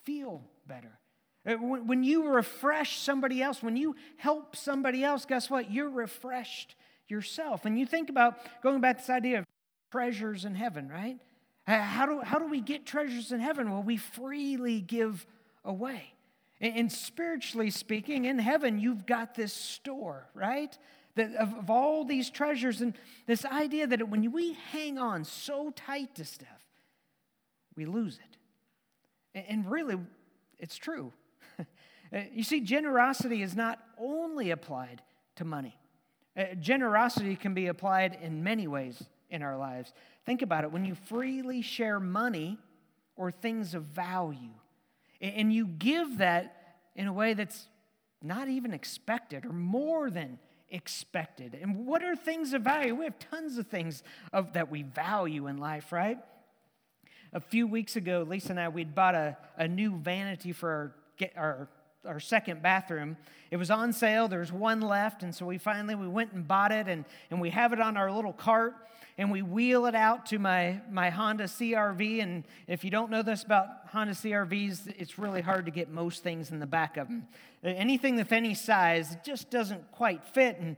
feel 0.04 0.42
better. 0.66 0.98
Uh, 1.44 1.54
when 1.54 2.04
you 2.04 2.28
refresh 2.28 2.98
somebody 2.98 3.42
else, 3.42 3.62
when 3.62 3.76
you 3.76 3.96
help 4.16 4.54
somebody 4.54 5.02
else, 5.02 5.24
guess 5.24 5.50
what? 5.50 5.72
You're 5.72 5.90
refreshed 5.90 6.76
yourself. 7.08 7.64
And 7.64 7.78
you 7.78 7.84
think 7.84 8.10
about 8.10 8.38
going 8.62 8.80
back 8.80 8.98
to 8.98 9.02
this 9.02 9.10
idea 9.10 9.40
of 9.40 9.46
treasures 9.90 10.44
in 10.44 10.54
heaven, 10.54 10.88
right? 10.88 11.18
How 11.66 12.06
do, 12.06 12.20
how 12.20 12.38
do 12.38 12.46
we 12.46 12.60
get 12.60 12.86
treasures 12.86 13.32
in 13.32 13.40
heaven? 13.40 13.70
Well, 13.70 13.82
we 13.82 13.96
freely 13.96 14.80
give 14.80 15.26
away. 15.64 16.11
And, 16.62 16.92
spiritually 16.92 17.70
speaking, 17.70 18.24
in 18.24 18.38
heaven, 18.38 18.78
you've 18.78 19.04
got 19.04 19.34
this 19.34 19.52
store, 19.52 20.28
right? 20.32 20.76
That 21.16 21.34
of, 21.34 21.52
of 21.54 21.70
all 21.70 22.04
these 22.04 22.30
treasures, 22.30 22.80
and 22.80 22.94
this 23.26 23.44
idea 23.44 23.88
that 23.88 24.08
when 24.08 24.30
we 24.30 24.52
hang 24.70 24.96
on 24.96 25.24
so 25.24 25.70
tight 25.74 26.14
to 26.14 26.24
stuff, 26.24 26.48
we 27.74 27.84
lose 27.84 28.18
it. 29.34 29.44
And, 29.48 29.68
really, 29.68 29.96
it's 30.60 30.76
true. 30.76 31.12
you 32.32 32.44
see, 32.44 32.60
generosity 32.60 33.42
is 33.42 33.56
not 33.56 33.80
only 33.98 34.52
applied 34.52 35.02
to 35.36 35.44
money, 35.44 35.76
uh, 36.36 36.54
generosity 36.60 37.34
can 37.34 37.54
be 37.54 37.66
applied 37.66 38.16
in 38.22 38.44
many 38.44 38.68
ways 38.68 39.02
in 39.30 39.42
our 39.42 39.56
lives. 39.56 39.92
Think 40.24 40.42
about 40.42 40.62
it 40.62 40.70
when 40.70 40.84
you 40.84 40.94
freely 40.94 41.60
share 41.60 41.98
money 41.98 42.56
or 43.16 43.32
things 43.32 43.74
of 43.74 43.82
value, 43.82 44.54
and 45.22 45.52
you 45.52 45.66
give 45.66 46.18
that 46.18 46.76
in 46.96 47.06
a 47.06 47.12
way 47.12 47.34
that's 47.34 47.68
not 48.22 48.48
even 48.48 48.74
expected 48.74 49.46
or 49.46 49.52
more 49.52 50.10
than 50.10 50.38
expected. 50.68 51.56
And 51.60 51.86
what 51.86 52.02
are 52.02 52.16
things 52.16 52.52
of 52.52 52.62
value? 52.62 52.94
We 52.94 53.04
have 53.04 53.18
tons 53.18 53.58
of 53.58 53.66
things 53.68 54.02
of, 54.32 54.54
that 54.54 54.70
we 54.70 54.82
value 54.82 55.46
in 55.46 55.58
life, 55.58 55.92
right? 55.92 56.18
A 57.32 57.40
few 57.40 57.66
weeks 57.66 57.96
ago, 57.96 58.26
Lisa 58.28 58.50
and 58.50 58.60
I, 58.60 58.68
we'd 58.68 58.94
bought 58.94 59.14
a, 59.14 59.36
a 59.56 59.68
new 59.68 59.96
vanity 59.96 60.52
for 60.52 60.70
our, 60.70 60.94
get, 61.16 61.32
our 61.36 61.68
our 62.06 62.20
second 62.20 62.62
bathroom. 62.62 63.16
It 63.50 63.56
was 63.56 63.70
on 63.70 63.92
sale. 63.92 64.28
There's 64.28 64.52
one 64.52 64.80
left, 64.80 65.22
and 65.22 65.34
so 65.34 65.46
we 65.46 65.58
finally 65.58 65.94
we 65.94 66.08
went 66.08 66.32
and 66.32 66.46
bought 66.46 66.72
it, 66.72 66.88
and, 66.88 67.04
and 67.30 67.40
we 67.40 67.50
have 67.50 67.72
it 67.72 67.80
on 67.80 67.96
our 67.96 68.10
little 68.10 68.32
cart, 68.32 68.74
and 69.18 69.30
we 69.30 69.42
wheel 69.42 69.86
it 69.86 69.94
out 69.94 70.26
to 70.26 70.38
my 70.38 70.80
my 70.90 71.10
Honda 71.10 71.44
CRV. 71.44 72.22
And 72.22 72.44
if 72.66 72.84
you 72.84 72.90
don't 72.90 73.10
know 73.10 73.22
this 73.22 73.44
about 73.44 73.68
Honda 73.88 74.14
CRVs, 74.14 74.94
it's 74.98 75.18
really 75.18 75.42
hard 75.42 75.66
to 75.66 75.70
get 75.70 75.90
most 75.90 76.22
things 76.22 76.50
in 76.50 76.58
the 76.58 76.66
back 76.66 76.96
of 76.96 77.08
them. 77.08 77.26
Anything 77.62 78.16
that's 78.16 78.32
any 78.32 78.54
size 78.54 79.16
just 79.24 79.50
doesn't 79.50 79.92
quite 79.92 80.24
fit, 80.24 80.58
and 80.58 80.76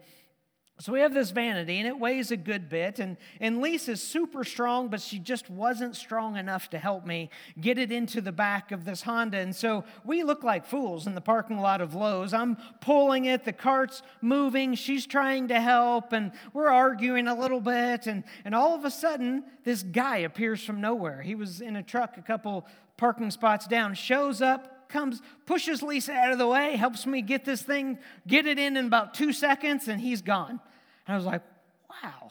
so 0.81 0.93
we 0.93 1.01
have 1.01 1.15
this 1.15 1.31
vanity, 1.31 1.79
and 1.79 1.87
it 1.87 1.97
weighs 2.01 2.33
a 2.33 2.37
good 2.37 2.69
bit. 2.69 2.99
And, 2.99 3.17
and 3.41 3.61
Lisa's 3.61 4.03
super 4.03 4.43
strong, 4.43 4.89
but 4.89 5.01
she 5.01 5.21
just 5.21 5.49
wasn't 5.49 5.95
strong 5.95 6.37
enough 6.37 6.69
to 6.71 6.79
help 6.79 7.07
me 7.07 7.31
get 7.61 7.79
it 7.79 7.93
into 7.93 8.21
the 8.21 8.33
back 8.33 8.73
of 8.73 8.85
this 8.85 9.03
Honda. 9.03 9.39
And 9.39 9.55
so 9.55 9.85
we 10.05 10.25
look 10.25 10.43
like 10.43 10.67
fools 10.67 11.07
in 11.07 11.15
the 11.15 11.21
parking 11.21 11.61
lot 11.61 11.81
of 11.81 11.95
Lowe's. 11.95 12.35
I'm 12.35 12.57
pulling 12.81 13.27
it, 13.27 13.45
the 13.45 13.53
cart's 13.53 14.03
moving, 14.21 14.75
she's 14.75 15.07
trying 15.07 15.47
to 15.49 15.61
help, 15.61 16.13
and 16.13 16.33
we're 16.53 16.69
arguing 16.71 17.29
a 17.29 17.39
little 17.39 17.61
bit. 17.61 18.09
And, 18.09 18.25
and 18.45 18.53
all 18.53 18.75
of 18.75 18.85
a 18.85 18.91
sudden, 18.91 19.45
this 19.63 19.85
guy 19.85 20.19
appears 20.19 20.65
from 20.65 20.81
nowhere. 20.81 21.23
He 21.23 21.37
was 21.37 21.61
in 21.61 21.77
a 21.77 21.85
truck 21.85 22.17
a 22.17 22.23
couple 22.23 22.67
parking 22.97 23.31
spots 23.31 23.69
down, 23.69 23.95
shows 23.95 24.43
up, 24.43 24.74
comes, 24.95 25.21
pushes 25.45 25.83
Lisa 25.83 26.13
out 26.13 26.33
of 26.33 26.39
the 26.39 26.47
way, 26.47 26.77
helps 26.77 27.05
me 27.05 27.21
get 27.21 27.45
this 27.45 27.61
thing, 27.61 27.99
get 28.27 28.47
it 28.47 28.59
in 28.59 28.77
in 28.77 28.87
about 28.87 29.13
two 29.13 29.33
seconds, 29.33 29.89
and 29.89 30.01
he's 30.01 30.23
gone. 30.23 30.61
And 31.07 31.15
I 31.15 31.17
was 31.17 31.27
like, 31.27 31.43
wow, 31.91 32.31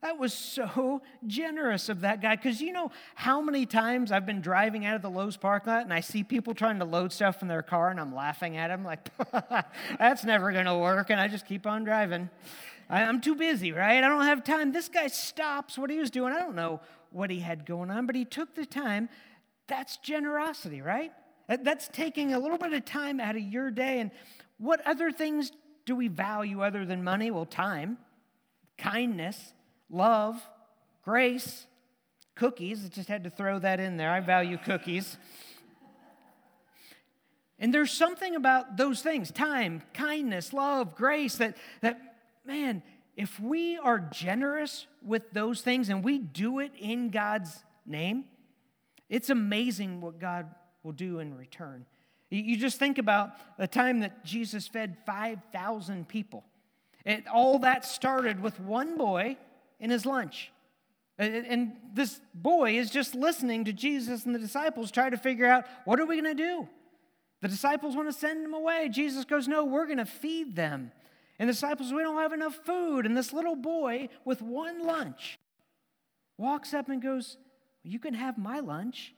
that 0.00 0.18
was 0.18 0.32
so 0.32 1.02
generous 1.26 1.90
of 1.90 2.00
that 2.00 2.22
guy. 2.22 2.36
Because 2.36 2.62
you 2.62 2.72
know 2.72 2.90
how 3.14 3.42
many 3.42 3.66
times 3.66 4.10
I've 4.10 4.24
been 4.24 4.40
driving 4.40 4.86
out 4.86 4.96
of 4.96 5.02
the 5.02 5.10
Lowe's 5.10 5.36
parking 5.36 5.72
lot 5.72 5.82
and 5.82 5.92
I 5.92 6.00
see 6.00 6.24
people 6.24 6.54
trying 6.54 6.78
to 6.78 6.86
load 6.86 7.12
stuff 7.12 7.42
in 7.42 7.48
their 7.48 7.62
car 7.62 7.90
and 7.90 8.00
I'm 8.00 8.14
laughing 8.14 8.56
at 8.56 8.68
them 8.68 8.82
like, 8.82 9.06
that's 9.98 10.24
never 10.24 10.52
going 10.52 10.64
to 10.64 10.78
work. 10.78 11.10
And 11.10 11.20
I 11.20 11.28
just 11.28 11.46
keep 11.46 11.66
on 11.66 11.84
driving. 11.84 12.30
I'm 12.88 13.20
too 13.20 13.34
busy, 13.34 13.72
right? 13.72 14.02
I 14.02 14.08
don't 14.08 14.24
have 14.24 14.42
time. 14.42 14.72
This 14.72 14.88
guy 14.88 15.06
stops 15.08 15.76
what 15.76 15.90
he 15.90 15.98
was 15.98 16.10
doing. 16.10 16.32
I 16.32 16.38
don't 16.40 16.56
know 16.56 16.80
what 17.10 17.30
he 17.30 17.40
had 17.40 17.66
going 17.66 17.90
on, 17.90 18.06
but 18.06 18.16
he 18.16 18.24
took 18.24 18.54
the 18.54 18.66
time. 18.66 19.10
That's 19.68 19.98
generosity, 19.98 20.80
right? 20.80 21.12
That's 21.56 21.88
taking 21.88 22.32
a 22.32 22.38
little 22.38 22.58
bit 22.58 22.72
of 22.72 22.84
time 22.84 23.18
out 23.18 23.34
of 23.34 23.42
your 23.42 23.70
day. 23.70 23.98
And 23.98 24.12
what 24.58 24.86
other 24.86 25.10
things 25.10 25.50
do 25.84 25.96
we 25.96 26.06
value 26.06 26.62
other 26.62 26.86
than 26.86 27.02
money? 27.02 27.30
Well, 27.30 27.44
time, 27.44 27.98
kindness, 28.78 29.52
love, 29.88 30.40
grace, 31.02 31.66
cookies. 32.36 32.84
I 32.84 32.88
just 32.88 33.08
had 33.08 33.24
to 33.24 33.30
throw 33.30 33.58
that 33.58 33.80
in 33.80 33.96
there. 33.96 34.10
I 34.12 34.20
value 34.20 34.58
cookies. 34.58 35.16
And 37.58 37.74
there's 37.74 37.90
something 37.90 38.36
about 38.36 38.76
those 38.76 39.02
things 39.02 39.30
time, 39.30 39.82
kindness, 39.92 40.52
love, 40.52 40.94
grace 40.94 41.36
that, 41.36 41.56
that, 41.82 42.00
man, 42.46 42.82
if 43.16 43.38
we 43.40 43.76
are 43.76 43.98
generous 43.98 44.86
with 45.04 45.30
those 45.32 45.60
things 45.60 45.88
and 45.88 46.02
we 46.04 46.18
do 46.18 46.60
it 46.60 46.72
in 46.78 47.10
God's 47.10 47.64
name, 47.84 48.24
it's 49.10 49.28
amazing 49.28 50.00
what 50.00 50.18
God 50.18 50.46
will 50.82 50.92
do 50.92 51.18
in 51.18 51.36
return. 51.36 51.86
You 52.30 52.56
just 52.56 52.78
think 52.78 52.98
about 52.98 53.32
the 53.58 53.66
time 53.66 54.00
that 54.00 54.24
Jesus 54.24 54.68
fed 54.68 54.96
5,000 55.04 56.08
people. 56.08 56.44
It, 57.04 57.24
all 57.26 57.58
that 57.60 57.84
started 57.84 58.40
with 58.40 58.60
one 58.60 58.96
boy 58.96 59.36
in 59.80 59.90
his 59.90 60.06
lunch. 60.06 60.52
And 61.18 61.72
this 61.92 62.18
boy 62.32 62.78
is 62.78 62.90
just 62.90 63.14
listening 63.14 63.66
to 63.66 63.72
Jesus 63.74 64.24
and 64.24 64.34
the 64.34 64.38
disciples 64.38 64.90
try 64.90 65.10
to 65.10 65.18
figure 65.18 65.46
out 65.46 65.66
what 65.84 66.00
are 66.00 66.06
we 66.06 66.20
going 66.20 66.36
to 66.36 66.42
do? 66.42 66.68
The 67.42 67.48
disciples 67.48 67.94
want 67.94 68.08
to 68.08 68.18
send 68.18 68.44
him 68.44 68.54
away. 68.54 68.88
Jesus 68.90 69.24
goes, 69.24 69.46
No, 69.48 69.64
we're 69.64 69.86
going 69.86 69.98
to 69.98 70.06
feed 70.06 70.56
them. 70.56 70.92
And 71.38 71.48
the 71.48 71.52
disciples, 71.52 71.92
we 71.92 72.02
don't 72.02 72.16
have 72.16 72.32
enough 72.32 72.54
food. 72.64 73.06
And 73.06 73.16
this 73.16 73.32
little 73.32 73.56
boy 73.56 74.08
with 74.24 74.40
one 74.40 74.86
lunch 74.86 75.38
walks 76.38 76.72
up 76.72 76.88
and 76.88 77.02
goes, 77.02 77.36
You 77.82 77.98
can 77.98 78.14
have 78.14 78.38
my 78.38 78.60
lunch. 78.60 79.14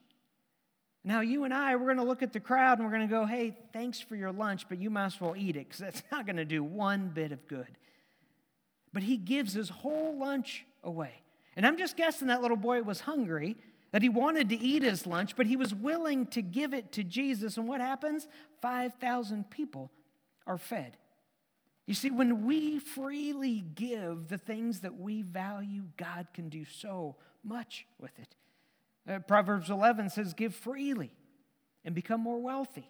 Now, 1.04 1.20
you 1.20 1.44
and 1.44 1.52
I, 1.52 1.74
we're 1.74 1.86
going 1.86 1.96
to 1.96 2.04
look 2.04 2.22
at 2.22 2.32
the 2.32 2.40
crowd 2.40 2.78
and 2.78 2.86
we're 2.86 2.94
going 2.94 3.08
to 3.08 3.12
go, 3.12 3.26
hey, 3.26 3.56
thanks 3.72 4.00
for 4.00 4.14
your 4.14 4.30
lunch, 4.30 4.68
but 4.68 4.78
you 4.78 4.88
might 4.88 5.06
as 5.06 5.20
well 5.20 5.34
eat 5.36 5.56
it 5.56 5.68
because 5.68 5.78
that's 5.78 6.02
not 6.12 6.26
going 6.26 6.36
to 6.36 6.44
do 6.44 6.62
one 6.62 7.08
bit 7.08 7.32
of 7.32 7.46
good. 7.48 7.78
But 8.92 9.02
he 9.02 9.16
gives 9.16 9.52
his 9.52 9.68
whole 9.68 10.16
lunch 10.16 10.64
away. 10.84 11.22
And 11.56 11.66
I'm 11.66 11.76
just 11.76 11.96
guessing 11.96 12.28
that 12.28 12.40
little 12.40 12.56
boy 12.56 12.82
was 12.82 13.00
hungry, 13.00 13.56
that 13.90 14.02
he 14.02 14.08
wanted 14.08 14.48
to 14.50 14.58
eat 14.58 14.82
his 14.82 15.06
lunch, 15.06 15.34
but 15.36 15.46
he 15.46 15.56
was 15.56 15.74
willing 15.74 16.26
to 16.28 16.40
give 16.40 16.72
it 16.72 16.92
to 16.92 17.02
Jesus. 17.02 17.56
And 17.56 17.66
what 17.66 17.80
happens? 17.80 18.28
5,000 18.60 19.50
people 19.50 19.90
are 20.46 20.58
fed. 20.58 20.96
You 21.86 21.94
see, 21.94 22.10
when 22.10 22.46
we 22.46 22.78
freely 22.78 23.64
give 23.74 24.28
the 24.28 24.38
things 24.38 24.80
that 24.80 24.98
we 24.98 25.22
value, 25.22 25.82
God 25.96 26.28
can 26.32 26.48
do 26.48 26.64
so 26.64 27.16
much 27.42 27.86
with 27.98 28.16
it. 28.20 28.36
Uh, 29.08 29.18
Proverbs 29.20 29.70
11 29.70 30.10
says, 30.10 30.34
Give 30.34 30.54
freely 30.54 31.12
and 31.84 31.94
become 31.94 32.20
more 32.20 32.40
wealthy. 32.40 32.88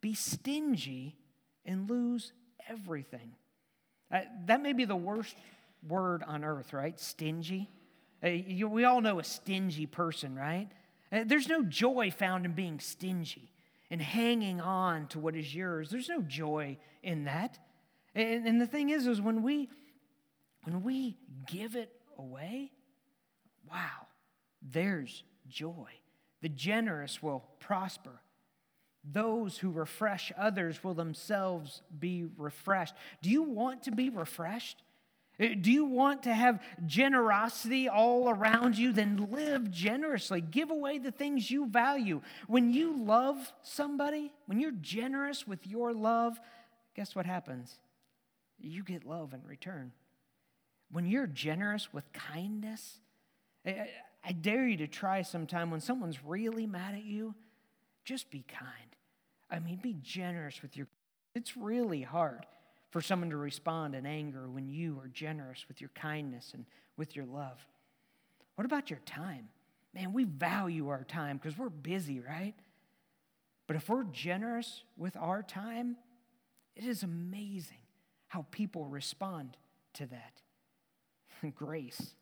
Be 0.00 0.14
stingy 0.14 1.16
and 1.64 1.88
lose 1.88 2.32
everything. 2.68 3.32
Uh, 4.12 4.20
that 4.46 4.60
may 4.60 4.72
be 4.72 4.84
the 4.84 4.96
worst 4.96 5.36
word 5.86 6.22
on 6.26 6.44
earth, 6.44 6.72
right? 6.72 6.98
Stingy. 6.98 7.70
Uh, 8.22 8.28
you, 8.28 8.68
we 8.68 8.84
all 8.84 9.00
know 9.00 9.18
a 9.18 9.24
stingy 9.24 9.86
person, 9.86 10.34
right? 10.34 10.68
Uh, 11.12 11.24
there's 11.24 11.48
no 11.48 11.62
joy 11.62 12.10
found 12.10 12.44
in 12.44 12.52
being 12.52 12.80
stingy 12.80 13.52
and 13.90 14.00
hanging 14.00 14.60
on 14.60 15.06
to 15.08 15.18
what 15.18 15.36
is 15.36 15.54
yours. 15.54 15.90
There's 15.90 16.08
no 16.08 16.22
joy 16.22 16.78
in 17.02 17.24
that. 17.24 17.58
And, 18.14 18.46
and 18.46 18.60
the 18.60 18.66
thing 18.66 18.90
is, 18.90 19.06
is 19.06 19.20
when 19.20 19.42
we 19.42 19.68
when 20.64 20.82
we 20.82 21.16
give 21.46 21.74
it 21.74 21.90
away, 22.18 22.70
wow, 23.70 24.06
there's 24.62 25.24
joy. 25.48 25.88
The 26.42 26.48
generous 26.48 27.22
will 27.22 27.44
prosper. 27.58 28.20
Those 29.04 29.58
who 29.58 29.70
refresh 29.70 30.32
others 30.36 30.84
will 30.84 30.94
themselves 30.94 31.82
be 31.98 32.26
refreshed. 32.36 32.94
Do 33.22 33.30
you 33.30 33.42
want 33.42 33.84
to 33.84 33.90
be 33.90 34.10
refreshed? 34.10 34.82
Uh, 35.40 35.48
do 35.58 35.72
you 35.72 35.86
want 35.86 36.24
to 36.24 36.34
have 36.34 36.62
generosity 36.84 37.88
all 37.88 38.28
around 38.28 38.76
you? 38.76 38.92
Then 38.92 39.28
live 39.30 39.70
generously. 39.70 40.42
Give 40.42 40.70
away 40.70 40.98
the 40.98 41.12
things 41.12 41.50
you 41.50 41.66
value. 41.66 42.20
When 42.46 42.70
you 42.72 42.94
love 43.02 43.52
somebody, 43.62 44.32
when 44.44 44.60
you're 44.60 44.72
generous 44.72 45.46
with 45.46 45.66
your 45.66 45.94
love, 45.94 46.38
guess 46.94 47.14
what 47.14 47.24
happens? 47.24 47.78
You 48.58 48.84
get 48.84 49.06
love 49.06 49.32
in 49.32 49.42
return. 49.46 49.92
when 50.90 51.06
you're 51.06 51.26
generous 51.26 51.92
with 51.92 52.12
kindness, 52.12 52.98
I, 54.22 54.32
dare 54.32 54.66
you 54.66 54.76
to 54.78 54.86
try 54.86 55.22
sometime 55.22 55.70
when 55.70 55.80
someone's 55.80 56.24
really 56.24 56.66
mad 56.66 56.94
at 56.94 57.04
you, 57.04 57.34
just 58.04 58.30
be 58.30 58.44
kind. 58.48 58.96
I 59.50 59.58
mean, 59.58 59.78
be 59.82 59.96
generous 60.02 60.62
with 60.62 60.76
your. 60.76 60.86
It's 61.34 61.56
really 61.56 62.02
hard 62.02 62.46
for 62.90 63.00
someone 63.00 63.30
to 63.30 63.36
respond 63.36 63.94
in 63.94 64.04
anger 64.06 64.48
when 64.48 64.68
you 64.68 64.98
are 65.02 65.08
generous 65.08 65.66
with 65.68 65.80
your 65.80 65.90
kindness 65.94 66.52
and 66.54 66.66
with 66.96 67.14
your 67.14 67.24
love. 67.24 67.64
What 68.56 68.64
about 68.64 68.90
your 68.90 68.98
time? 69.06 69.48
Man, 69.94 70.12
we 70.12 70.24
value 70.24 70.88
our 70.88 71.04
time 71.04 71.36
because 71.36 71.58
we're 71.58 71.68
busy, 71.68 72.20
right? 72.20 72.54
But 73.66 73.76
if 73.76 73.88
we're 73.88 74.04
generous 74.04 74.82
with 74.96 75.16
our 75.16 75.42
time, 75.42 75.96
it 76.76 76.84
is 76.84 77.02
amazing 77.02 77.78
how 78.28 78.46
people 78.50 78.86
respond 78.86 79.56
to 79.94 80.06
that. 80.06 80.40
grace. 81.54 82.14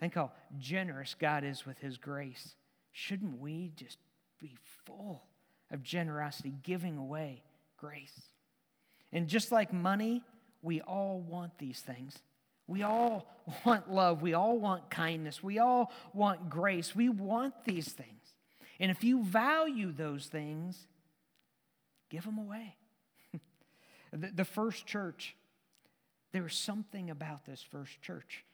Think 0.00 0.14
how 0.14 0.32
generous 0.58 1.14
God 1.18 1.44
is 1.44 1.66
with 1.66 1.78
His 1.78 1.98
grace. 1.98 2.54
Shouldn't 2.90 3.38
we 3.38 3.72
just 3.76 3.98
be 4.40 4.56
full 4.86 5.24
of 5.70 5.82
generosity, 5.82 6.54
giving 6.62 6.96
away 6.96 7.42
grace? 7.76 8.18
And 9.12 9.28
just 9.28 9.52
like 9.52 9.72
money, 9.72 10.22
we 10.62 10.80
all 10.80 11.20
want 11.20 11.58
these 11.58 11.80
things. 11.80 12.18
We 12.66 12.82
all 12.82 13.26
want 13.66 13.92
love. 13.92 14.22
We 14.22 14.32
all 14.32 14.58
want 14.58 14.88
kindness. 14.90 15.42
We 15.42 15.58
all 15.58 15.92
want 16.14 16.48
grace. 16.48 16.96
We 16.96 17.10
want 17.10 17.52
these 17.64 17.88
things. 17.92 18.08
And 18.78 18.90
if 18.90 19.04
you 19.04 19.22
value 19.22 19.92
those 19.92 20.26
things, 20.26 20.78
give 22.08 22.24
them 22.24 22.38
away. 22.38 22.74
the, 24.12 24.30
the 24.34 24.44
first 24.46 24.86
church, 24.86 25.36
there 26.32 26.42
was 26.42 26.54
something 26.54 27.10
about 27.10 27.44
this 27.44 27.60
first 27.60 28.00
church. 28.00 28.44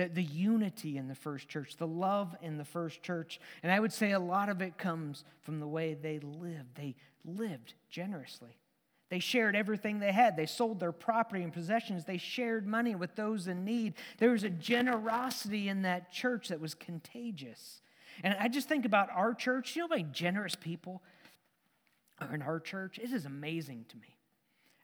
The, 0.00 0.08
the 0.08 0.22
unity 0.22 0.96
in 0.96 1.08
the 1.08 1.14
first 1.14 1.46
church, 1.46 1.76
the 1.76 1.86
love 1.86 2.34
in 2.40 2.56
the 2.56 2.64
first 2.64 3.02
church. 3.02 3.38
And 3.62 3.70
I 3.70 3.78
would 3.78 3.92
say 3.92 4.12
a 4.12 4.18
lot 4.18 4.48
of 4.48 4.62
it 4.62 4.78
comes 4.78 5.24
from 5.42 5.60
the 5.60 5.66
way 5.66 5.92
they 5.92 6.20
lived. 6.20 6.74
They 6.76 6.94
lived 7.22 7.74
generously. 7.90 8.56
They 9.10 9.18
shared 9.18 9.54
everything 9.54 9.98
they 9.98 10.12
had. 10.12 10.38
They 10.38 10.46
sold 10.46 10.80
their 10.80 10.90
property 10.92 11.42
and 11.42 11.52
possessions. 11.52 12.06
They 12.06 12.16
shared 12.16 12.66
money 12.66 12.94
with 12.94 13.14
those 13.14 13.46
in 13.46 13.66
need. 13.66 13.92
There 14.16 14.30
was 14.30 14.42
a 14.42 14.48
generosity 14.48 15.68
in 15.68 15.82
that 15.82 16.10
church 16.10 16.48
that 16.48 16.60
was 16.60 16.72
contagious. 16.72 17.82
And 18.24 18.34
I 18.40 18.48
just 18.48 18.70
think 18.70 18.86
about 18.86 19.10
our 19.14 19.34
church. 19.34 19.76
You 19.76 19.82
know 19.82 19.88
how 19.88 19.96
many 19.96 20.08
generous 20.10 20.54
people 20.54 21.02
are 22.22 22.34
in 22.34 22.40
our 22.40 22.58
church? 22.58 22.98
It 22.98 23.12
is 23.12 23.26
amazing 23.26 23.84
to 23.90 23.96
me. 23.98 24.16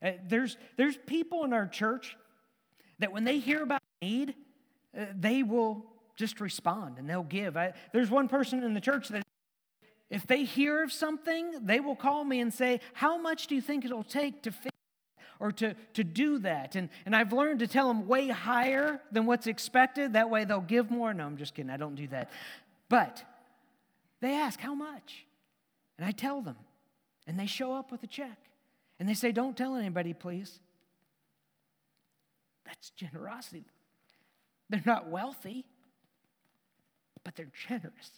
Uh, 0.03 0.19
there's, 0.29 0.59
there's 0.77 0.99
people 1.07 1.45
in 1.45 1.55
our 1.55 1.67
church 1.67 2.19
that 2.99 3.13
when 3.13 3.25
they 3.25 3.39
hear 3.39 3.63
about 3.63 3.81
need, 4.03 4.35
they 5.15 5.43
will 5.43 5.85
just 6.17 6.41
respond 6.41 6.99
and 6.99 7.09
they'll 7.09 7.23
give. 7.23 7.57
I, 7.57 7.75
there's 7.93 8.11
one 8.11 8.29
person 8.29 8.63
in 8.63 8.75
the 8.75 8.81
church 8.81 9.09
that 9.09 9.23
if 10.09 10.27
they 10.27 10.45
hear 10.45 10.83
of 10.83 10.93
something, 10.93 11.67
they 11.67 11.81
will 11.81 11.97
call 11.97 12.25
me 12.25 12.41
and 12.41 12.53
say, 12.53 12.81
How 12.95 13.19
much 13.19 13.47
do 13.49 13.55
you 13.55 13.61
think 13.61 13.85
it'll 13.85 14.05
take 14.05 14.43
to 14.43 14.53
fix 14.53 14.75
or 15.39 15.53
to, 15.53 15.75
to 15.95 16.05
do 16.05 16.39
that? 16.39 16.77
And, 16.77 16.89
and 17.05 17.15
I've 17.15 17.33
learned 17.33 17.59
to 17.61 17.67
tell 17.67 17.89
them 17.89 18.07
way 18.07 18.29
higher 18.29 19.01
than 19.11 19.27
what's 19.27 19.47
expected. 19.47 20.13
That 20.13 20.31
way 20.31 20.45
they'll 20.45 20.61
give 20.61 20.91
more. 20.91 21.13
No, 21.13 21.27
I'm 21.27 21.37
just 21.37 21.55
kidding. 21.55 21.71
I 21.71 21.77
don't 21.77 21.97
do 21.97 22.07
that. 22.09 22.31
But 22.89 23.25
they 24.21 24.35
ask, 24.35 24.61
How 24.61 24.75
much? 24.75 25.27
And 25.99 26.07
I 26.07 26.13
tell 26.13 26.41
them. 26.41 26.57
And 27.27 27.39
they 27.39 27.47
show 27.47 27.75
up 27.75 27.91
with 27.91 28.05
a 28.05 28.07
check. 28.07 28.39
And 29.01 29.09
they 29.09 29.15
say, 29.15 29.33
Don't 29.33 29.57
tell 29.57 29.75
anybody, 29.75 30.15
please. 30.15 30.61
That's 32.65 32.91
generosity. 32.91 33.65
They're 34.69 34.83
not 34.85 35.09
wealthy, 35.09 35.65
but 37.25 37.37
they're 37.37 37.53
generous 37.69 38.11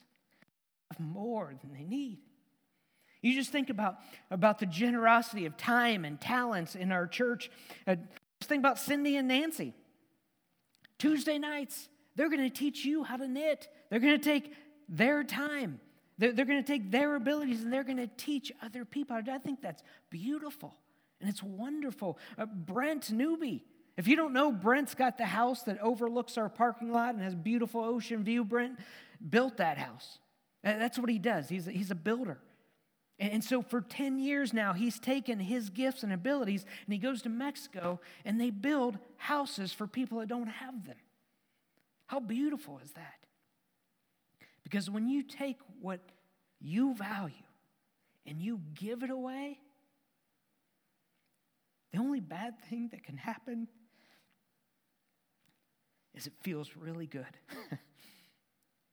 have 0.90 1.00
more 1.00 1.54
than 1.61 1.72
they 1.72 1.84
need. 1.84 2.18
You 3.22 3.34
just 3.34 3.50
think 3.50 3.68
about, 3.68 3.96
about 4.30 4.58
the 4.58 4.66
generosity 4.66 5.46
of 5.46 5.56
time 5.56 6.04
and 6.04 6.20
talents 6.20 6.74
in 6.74 6.92
our 6.92 7.06
church. 7.06 7.50
Uh, 7.87 7.96
just 8.40 8.48
think 8.48 8.61
about 8.61 8.78
Cindy 8.78 9.16
and 9.16 9.28
Nancy. 9.28 9.74
Tuesday 10.98 11.38
nights, 11.38 11.88
they're 12.16 12.30
going 12.30 12.42
to 12.42 12.50
teach 12.50 12.84
you 12.84 13.02
how 13.04 13.16
to 13.16 13.26
knit. 13.26 13.68
They're 13.90 14.00
going 14.00 14.18
to 14.18 14.24
take 14.24 14.52
their 14.88 15.24
time. 15.24 15.80
They're, 16.16 16.32
they're 16.32 16.44
going 16.44 16.62
to 16.62 16.66
take 16.66 16.90
their 16.90 17.16
abilities 17.16 17.62
and 17.62 17.72
they're 17.72 17.84
going 17.84 17.98
to 17.98 18.06
teach 18.06 18.52
other 18.62 18.84
people. 18.84 19.16
I 19.16 19.38
think 19.38 19.62
that's 19.62 19.82
beautiful 20.11 20.76
and 21.20 21.28
it's 21.28 21.42
wonderful. 21.42 22.18
Uh, 22.37 22.46
Brent 22.46 23.11
Newby, 23.11 23.64
if 23.98 24.06
you 24.06 24.14
don't 24.14 24.32
know, 24.32 24.52
Brent's 24.52 24.94
got 24.94 25.18
the 25.18 25.26
house 25.26 25.64
that 25.64 25.80
overlooks 25.80 26.38
our 26.38 26.48
parking 26.48 26.92
lot 26.92 27.14
and 27.14 27.22
has 27.22 27.34
beautiful 27.34 27.82
ocean 27.82 28.22
view. 28.22 28.44
Brent 28.44 28.78
built 29.28 29.56
that 29.56 29.76
house. 29.76 30.20
That's 30.62 30.96
what 31.00 31.11
he 31.11 31.18
does. 31.18 31.48
He's 31.48 31.66
a, 31.66 31.72
he's 31.72 31.90
a 31.90 31.96
builder. 31.96 32.38
And 33.18 33.42
so 33.42 33.61
for 33.61 33.80
10 33.80 34.20
years 34.20 34.54
now, 34.54 34.72
he's 34.72 35.00
taken 35.00 35.40
his 35.40 35.70
gifts 35.70 36.04
and 36.04 36.12
abilities 36.12 36.64
and 36.87 36.92
he 36.92 36.98
goes 37.00 37.22
to 37.22 37.28
Mexico 37.28 37.98
and 38.24 38.40
they 38.40 38.50
build 38.50 38.98
houses 39.16 39.72
for 39.72 39.88
people 39.88 40.20
that 40.20 40.28
don't 40.28 40.46
have 40.46 40.87
them. 40.87 40.94
How 42.06 42.20
beautiful 42.20 42.80
is 42.84 42.92
that? 42.92 43.26
Because 44.62 44.88
when 44.88 45.08
you 45.08 45.24
take 45.24 45.58
what 45.80 45.98
you 46.61 46.94
value 46.94 47.34
and 48.24 48.40
you 48.40 48.61
give 48.74 49.02
it 49.02 49.11
away, 49.11 49.58
the 51.92 51.98
only 51.98 52.20
bad 52.20 52.54
thing 52.70 52.90
that 52.92 53.02
can 53.02 53.16
happen 53.16 53.66
is 56.18 56.26
it 56.26 56.33
feels 56.42 56.70
really 56.76 57.07
good. 57.07 57.24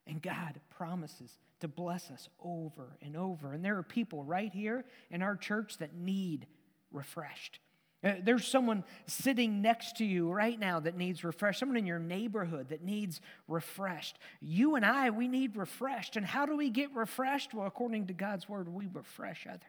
and 0.08 0.22
God 0.22 0.60
promises 0.70 1.32
to 1.60 1.68
bless 1.68 2.12
us 2.12 2.30
over 2.44 2.98
and 3.02 3.18
over. 3.18 3.54
And 3.54 3.66
there 3.66 3.78
are 3.78 3.84
people 3.84 4.24
right 4.24 4.54
here 4.54 4.86
in 5.10 5.22
our 5.22 5.36
church 5.36 5.80
that 5.80 5.96
need 5.96 6.46
refreshed. 6.92 7.60
Uh, 8.04 8.14
there's 8.24 8.48
someone 8.48 8.84
sitting 9.08 9.64
next 9.64 9.98
to 9.98 10.06
you 10.06 10.32
right 10.32 10.60
now 10.60 10.80
that 10.80 10.96
needs 10.96 11.24
refreshed, 11.24 11.60
someone 11.60 11.78
in 11.78 11.88
your 11.88 11.98
neighborhood 11.98 12.70
that 12.70 12.84
needs 12.84 13.20
refreshed. 13.48 14.20
You 14.40 14.76
and 14.76 14.86
I, 14.86 15.10
we 15.10 15.28
need 15.28 15.58
refreshed. 15.58 16.16
And 16.16 16.26
how 16.26 16.46
do 16.46 16.56
we 16.56 16.70
get 16.70 16.94
refreshed? 16.94 17.54
Well, 17.56 17.66
according 17.66 18.08
to 18.08 18.14
God's 18.14 18.48
word, 18.48 18.70
we 18.70 18.88
refresh 18.94 19.48
others. 19.48 19.62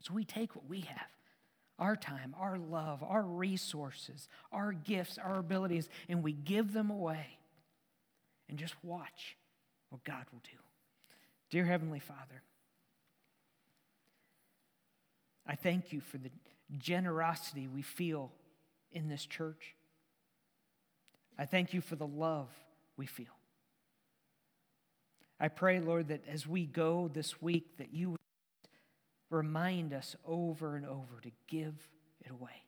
So 0.00 0.14
we 0.14 0.24
take 0.24 0.56
what 0.56 0.68
we 0.68 0.80
have 0.80 1.17
our 1.78 1.96
time, 1.96 2.34
our 2.38 2.58
love, 2.58 3.02
our 3.02 3.22
resources, 3.22 4.28
our 4.52 4.72
gifts, 4.72 5.18
our 5.18 5.38
abilities, 5.38 5.88
and 6.08 6.22
we 6.22 6.32
give 6.32 6.72
them 6.72 6.90
away. 6.90 7.38
And 8.48 8.58
just 8.58 8.74
watch 8.82 9.36
what 9.90 10.04
God 10.04 10.24
will 10.32 10.40
do. 10.42 10.58
Dear 11.50 11.66
Heavenly 11.66 12.00
Father, 12.00 12.42
I 15.46 15.54
thank 15.54 15.92
you 15.92 16.00
for 16.00 16.18
the 16.18 16.30
generosity 16.78 17.68
we 17.68 17.82
feel 17.82 18.32
in 18.92 19.08
this 19.08 19.24
church. 19.24 19.74
I 21.38 21.44
thank 21.44 21.72
you 21.72 21.80
for 21.80 21.96
the 21.96 22.06
love 22.06 22.48
we 22.96 23.06
feel. 23.06 23.26
I 25.40 25.48
pray, 25.48 25.78
Lord, 25.80 26.08
that 26.08 26.24
as 26.28 26.46
we 26.46 26.66
go 26.66 27.08
this 27.12 27.40
week, 27.40 27.78
that 27.78 27.94
you 27.94 28.16
remind 29.30 29.92
us 29.92 30.16
over 30.26 30.76
and 30.76 30.86
over 30.86 31.20
to 31.22 31.30
give 31.46 31.74
it 32.20 32.30
away. 32.30 32.62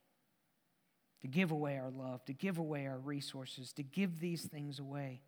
To 1.22 1.28
give 1.28 1.50
away 1.50 1.78
our 1.78 1.90
love, 1.90 2.24
to 2.26 2.32
give 2.32 2.58
away 2.58 2.86
our 2.86 2.98
resources, 2.98 3.72
to 3.74 3.82
give 3.82 4.20
these 4.20 4.42
things 4.44 4.78
away 4.78 5.20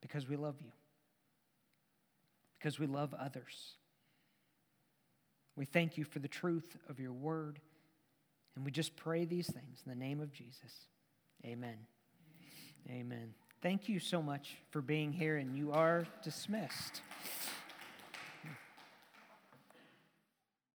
because 0.00 0.28
we 0.28 0.36
love 0.36 0.56
you, 0.60 0.72
because 2.58 2.78
we 2.78 2.86
love 2.86 3.14
others. 3.18 3.76
We 5.56 5.64
thank 5.64 5.96
you 5.96 6.04
for 6.04 6.18
the 6.18 6.28
truth 6.28 6.76
of 6.88 6.98
your 6.98 7.12
word, 7.12 7.60
and 8.56 8.64
we 8.64 8.70
just 8.70 8.96
pray 8.96 9.24
these 9.24 9.46
things 9.46 9.82
in 9.86 9.90
the 9.90 10.04
name 10.04 10.20
of 10.20 10.32
Jesus. 10.32 10.88
Amen. 11.46 11.76
Amen. 12.90 13.34
Thank 13.62 13.88
you 13.88 14.00
so 14.00 14.20
much 14.20 14.56
for 14.70 14.82
being 14.82 15.12
here, 15.12 15.36
and 15.36 15.56
you 15.56 15.72
are 15.72 16.04
dismissed. 16.22 17.00